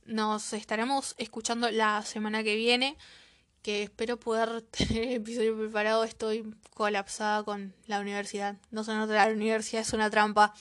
nos 0.06 0.54
estaremos 0.54 1.14
escuchando 1.18 1.70
la 1.70 2.02
semana 2.04 2.44
que 2.44 2.56
viene, 2.56 2.98
que 3.62 3.84
espero 3.84 4.20
poder 4.20 4.62
tener 4.72 5.04
el 5.04 5.14
episodio 5.16 5.58
preparado. 5.58 6.04
Estoy 6.04 6.56
colapsada 6.74 7.44
con 7.44 7.74
la 7.88 8.00
universidad. 8.00 8.58
No 8.72 8.84
se 8.84 8.94
nota, 8.94 9.14
la 9.14 9.34
universidad 9.34 9.82
es 9.82 9.94
una 9.94 10.10
trampa. 10.10 10.54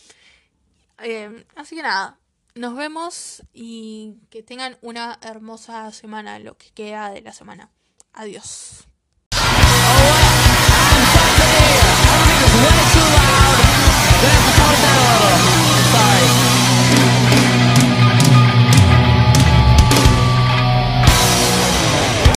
Eh, 1.02 1.46
así 1.56 1.76
que 1.76 1.82
nada, 1.82 2.18
nos 2.54 2.74
vemos 2.74 3.42
y 3.52 4.18
que 4.30 4.42
tengan 4.42 4.78
una 4.82 5.18
hermosa 5.22 5.90
semana, 5.92 6.38
lo 6.38 6.56
que 6.56 6.70
queda 6.70 7.10
de 7.10 7.22
la 7.22 7.32
semana. 7.32 7.70
Adiós. 8.12 8.89